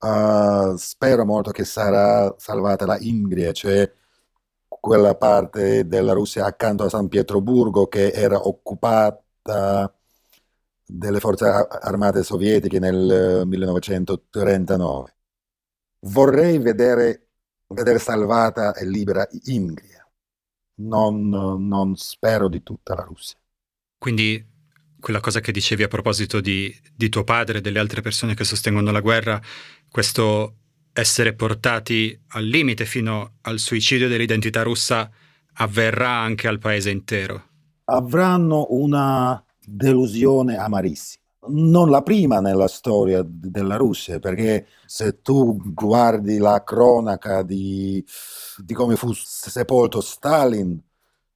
uh, 0.00 0.76
spero 0.76 1.24
molto 1.24 1.50
che 1.50 1.64
sarà 1.64 2.34
salvata 2.38 2.86
la 2.86 2.98
Ingria, 2.98 3.52
cioè 3.52 3.90
quella 4.68 5.14
parte 5.16 5.86
della 5.86 6.12
Russia 6.12 6.44
accanto 6.44 6.84
a 6.84 6.88
San 6.88 7.08
Pietroburgo 7.08 7.86
che 7.88 8.10
era 8.10 8.46
occupata 8.46 9.92
delle 10.86 11.20
forze 11.20 11.46
armate 11.46 12.22
sovietiche 12.22 12.78
nel 12.78 13.42
1939. 13.46 15.14
Vorrei 16.00 16.58
vedere, 16.58 17.28
vedere 17.66 17.98
salvata 17.98 18.74
e 18.74 18.86
libera 18.86 19.26
Ingria, 19.44 20.08
non, 20.76 21.28
non 21.28 21.96
spero 21.96 22.48
di 22.48 22.62
tutta 22.62 22.94
la 22.94 23.02
Russia. 23.02 23.38
Quindi 23.98 24.56
quella 25.00 25.20
cosa 25.20 25.40
che 25.40 25.52
dicevi 25.52 25.82
a 25.82 25.88
proposito 25.88 26.40
di, 26.40 26.74
di 26.94 27.08
tuo 27.08 27.24
padre 27.24 27.58
e 27.58 27.60
delle 27.60 27.78
altre 27.78 28.00
persone 28.00 28.34
che 28.34 28.44
sostengono 28.44 28.90
la 28.90 29.00
guerra, 29.00 29.40
questo 29.90 30.54
essere 30.92 31.34
portati 31.34 32.18
al 32.28 32.44
limite 32.44 32.84
fino 32.84 33.34
al 33.42 33.58
suicidio 33.58 34.08
dell'identità 34.08 34.62
russa 34.62 35.10
avverrà 35.54 36.10
anche 36.10 36.48
al 36.48 36.58
paese 36.58 36.90
intero. 36.90 37.42
Avranno 37.84 38.66
una 38.70 39.42
delusione 39.64 40.56
amarissima. 40.56 41.22
Non 41.50 41.88
la 41.88 42.02
prima 42.02 42.40
nella 42.40 42.68
storia 42.68 43.22
della 43.24 43.76
Russia, 43.76 44.18
perché 44.18 44.66
se 44.84 45.22
tu 45.22 45.56
guardi 45.72 46.38
la 46.38 46.62
cronaca 46.64 47.42
di, 47.42 48.04
di 48.56 48.74
come 48.74 48.96
fu 48.96 49.12
sepolto 49.14 50.00
Stalin, 50.00 50.78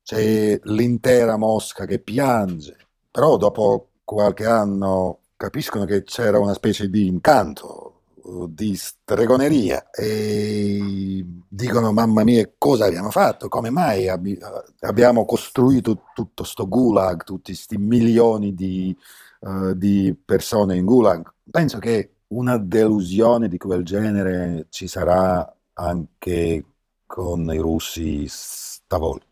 c'è 0.03 0.59
l'intera 0.65 1.37
Mosca 1.37 1.87
che 1.87 2.01
piange, 2.01 2.77
però 3.11 3.37
dopo 3.37 3.93
qualche 4.05 4.45
anno 4.45 5.21
capiscono 5.37 5.85
che 5.85 6.03
c'era 6.03 6.39
una 6.39 6.55
specie 6.55 6.91
di 6.91 7.07
incanto, 7.07 7.92
di 8.49 8.77
stregoneria 8.77 9.91
e 9.91 11.25
dicono 11.49 11.93
mamma 11.93 12.25
mia 12.25 12.49
cosa 12.57 12.87
abbiamo 12.87 13.11
fatto, 13.11 13.49
come 13.49 13.71
mai 13.71 14.09
abbi- 14.09 14.39
abbiamo 14.81 15.25
costruito 15.25 16.05
tutto 16.15 16.43
questo 16.43 16.69
gulag, 16.69 17.25
tutti 17.25 17.53
questi 17.53 17.77
milioni 17.79 18.55
di, 18.55 18.97
uh, 19.41 19.75
di 19.75 20.17
persone 20.25 20.77
in 20.77 20.85
gulag. 20.85 21.33
Penso 21.51 21.79
che 21.79 22.15
una 22.29 22.59
delusione 22.59 23.49
di 23.49 23.59
quel 23.59 23.85
genere 23.85 24.67
ci 24.71 24.87
sarà 24.87 25.55
anche 25.75 26.65
con 27.07 27.53
i 27.53 27.59
russi 27.59 28.27
stavolta. 28.29 29.32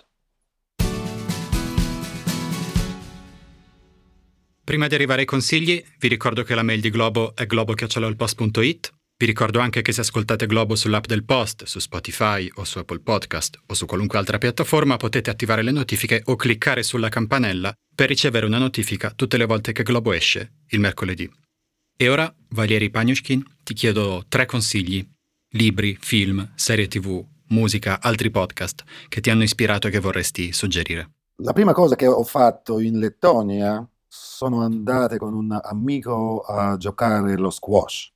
Prima 4.71 4.87
di 4.87 4.95
arrivare 4.95 5.23
ai 5.23 5.27
consigli, 5.27 5.85
vi 5.99 6.07
ricordo 6.07 6.45
che 6.45 6.55
la 6.55 6.63
mail 6.63 6.81
di 6.81 6.91
Globo 6.91 7.35
è 7.35 7.45
globo.it. 7.45 8.93
Vi 9.17 9.27
ricordo 9.27 9.59
anche 9.59 9.83
che 9.83 9.91
se 9.91 10.03
ascoltate 10.03 10.47
Globo 10.47 10.77
sull'app 10.77 11.07
del 11.07 11.25
Post, 11.25 11.65
su 11.65 11.81
Spotify 11.81 12.49
o 12.55 12.63
su 12.63 12.79
Apple 12.79 13.01
Podcast 13.01 13.59
o 13.67 13.75
su 13.75 13.85
qualunque 13.85 14.19
altra 14.19 14.39
piattaforma 14.39 14.97
potete 14.97 15.29
attivare 15.29 15.63
le 15.63 15.73
notifiche 15.73 16.23
o 16.25 16.37
cliccare 16.37 16.85
sulla 16.85 17.09
campanella 17.09 17.73
per 17.93 18.07
ricevere 18.07 18.47
una 18.47 18.59
notifica 18.59 19.11
tutte 19.11 19.37
le 19.39 19.45
volte 19.45 19.73
che 19.73 19.83
Globo 19.83 20.13
esce, 20.13 20.53
il 20.69 20.79
mercoledì. 20.79 21.29
E 21.97 22.09
ora, 22.09 22.33
Valieri 22.51 22.91
Pagnushkin, 22.91 23.45
ti 23.65 23.75
chiedo 23.75 24.25
tre 24.29 24.47
consigli. 24.47 25.05
Libri, 25.55 25.99
film, 26.01 26.49
serie 26.55 26.87
tv, 26.87 27.21
musica, 27.49 28.01
altri 28.01 28.31
podcast 28.31 28.85
che 29.09 29.21
ti 29.21 29.31
hanno 29.31 29.43
ispirato 29.43 29.89
e 29.89 29.91
che 29.91 29.99
vorresti 29.99 30.53
suggerire. 30.53 31.11
La 31.43 31.53
prima 31.53 31.73
cosa 31.73 31.97
che 31.97 32.07
ho 32.07 32.23
fatto 32.23 32.79
in 32.79 33.01
Lettonia 33.01 33.85
sono 34.13 34.63
andate 34.63 35.19
con 35.19 35.35
un 35.35 35.57
amico 35.63 36.41
a 36.41 36.77
giocare 36.77 37.37
lo 37.37 37.49
squash. 37.49 38.13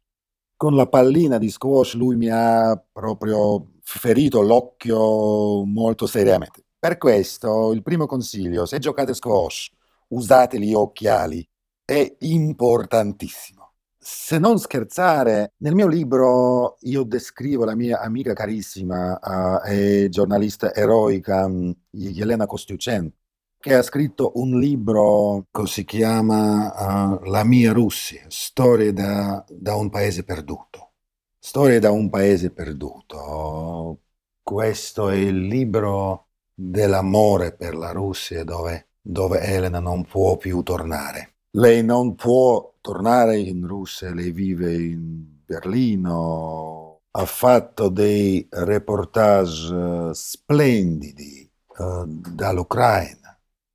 Con 0.56 0.74
la 0.74 0.88
pallina 0.88 1.38
di 1.38 1.48
squash 1.48 1.94
lui 1.94 2.16
mi 2.16 2.28
ha 2.28 2.76
proprio 2.92 3.74
ferito 3.80 4.42
l'occhio 4.42 5.64
molto 5.64 6.06
seriamente. 6.08 6.64
Per 6.76 6.98
questo 6.98 7.72
il 7.72 7.82
primo 7.82 8.06
consiglio, 8.06 8.66
se 8.66 8.80
giocate 8.80 9.14
squash, 9.14 9.70
usate 10.08 10.58
gli 10.58 10.74
occhiali, 10.74 11.48
è 11.84 12.16
importantissimo. 12.20 13.74
Se 13.96 14.38
non 14.38 14.58
scherzare, 14.58 15.52
nel 15.58 15.76
mio 15.76 15.86
libro 15.86 16.76
io 16.80 17.04
descrivo 17.04 17.64
la 17.64 17.76
mia 17.76 18.00
amica 18.00 18.32
carissima 18.32 19.18
uh, 19.22 19.66
e 19.66 20.08
giornalista 20.10 20.74
eroica 20.74 21.48
Elena 21.92 22.46
Kostiuchenko, 22.46 23.16
che 23.64 23.72
ha 23.72 23.82
scritto 23.82 24.32
un 24.34 24.58
libro 24.58 25.46
che 25.50 25.66
si 25.66 25.86
chiama 25.86 27.14
uh, 27.16 27.24
La 27.30 27.44
mia 27.44 27.72
Russia, 27.72 28.26
storie 28.28 28.92
da, 28.92 29.42
da, 29.48 29.74
un 29.74 29.88
paese 29.88 30.22
perduto. 30.22 30.90
Storie 31.38 31.78
da 31.78 31.90
un 31.90 32.10
paese 32.10 32.50
perduto. 32.50 34.00
Questo 34.42 35.08
è 35.08 35.14
il 35.14 35.46
libro 35.46 36.26
dell'amore 36.52 37.54
per 37.54 37.74
la 37.74 37.90
Russia 37.92 38.44
dove, 38.44 38.88
dove 39.00 39.40
Elena 39.40 39.80
non 39.80 40.04
può 40.04 40.36
più 40.36 40.62
tornare. 40.62 41.36
Lei 41.52 41.82
non 41.82 42.16
può 42.16 42.74
tornare 42.82 43.38
in 43.38 43.66
Russia, 43.66 44.12
lei 44.12 44.30
vive 44.30 44.74
in 44.74 45.42
Berlino, 45.42 47.00
ha 47.12 47.24
fatto 47.24 47.88
dei 47.88 48.46
reportage 48.50 50.12
splendidi 50.12 51.50
uh, 51.78 52.04
dall'Ucraina 52.06 53.23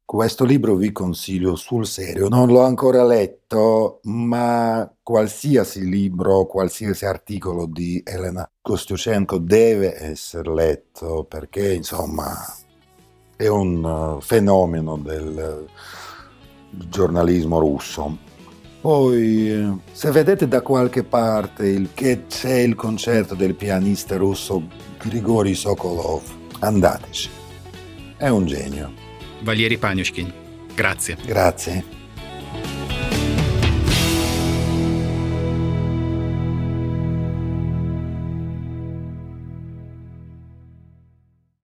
questo 0.10 0.44
libro 0.44 0.74
vi 0.74 0.92
consiglio 0.92 1.56
sul 1.56 1.86
serio, 1.86 2.30
non 2.30 2.48
l'ho 2.48 2.64
ancora 2.64 3.06
letto, 3.06 4.00
ma 4.06 4.92
qualsiasi 5.04 5.88
libro, 5.88 6.48
qualsiasi 6.48 7.06
articolo 7.06 7.68
di 7.68 8.02
Elena 8.04 8.50
Kostiuchenko 8.60 9.38
deve 9.38 9.96
essere 10.02 10.52
letto 10.52 11.26
perché 11.30 11.74
insomma 11.74 12.34
è 13.36 13.46
un 13.46 13.84
uh, 13.84 14.20
fenomeno 14.20 14.98
del 14.98 15.68
giornalismo 16.72 17.60
russo. 17.60 18.18
Poi, 18.82 19.80
se 19.92 20.10
vedete 20.10 20.48
da 20.48 20.64
qualche 20.64 21.04
parte 21.04 21.68
il, 21.68 21.90
che 21.94 22.26
c'è 22.26 22.56
il 22.56 22.74
concerto 22.74 23.36
del 23.36 23.54
pianista 23.54 24.18
russo 24.18 24.64
Grigori 24.98 25.54
Sokolov, 25.54 26.24
andateci. 26.62 27.30
È 28.18 28.28
un 28.28 28.48
genio. 28.48 28.99
Valieri 29.42 29.78
Pagnushkin. 29.78 30.34
Grazie. 30.76 31.18
Grazie. 31.26 31.99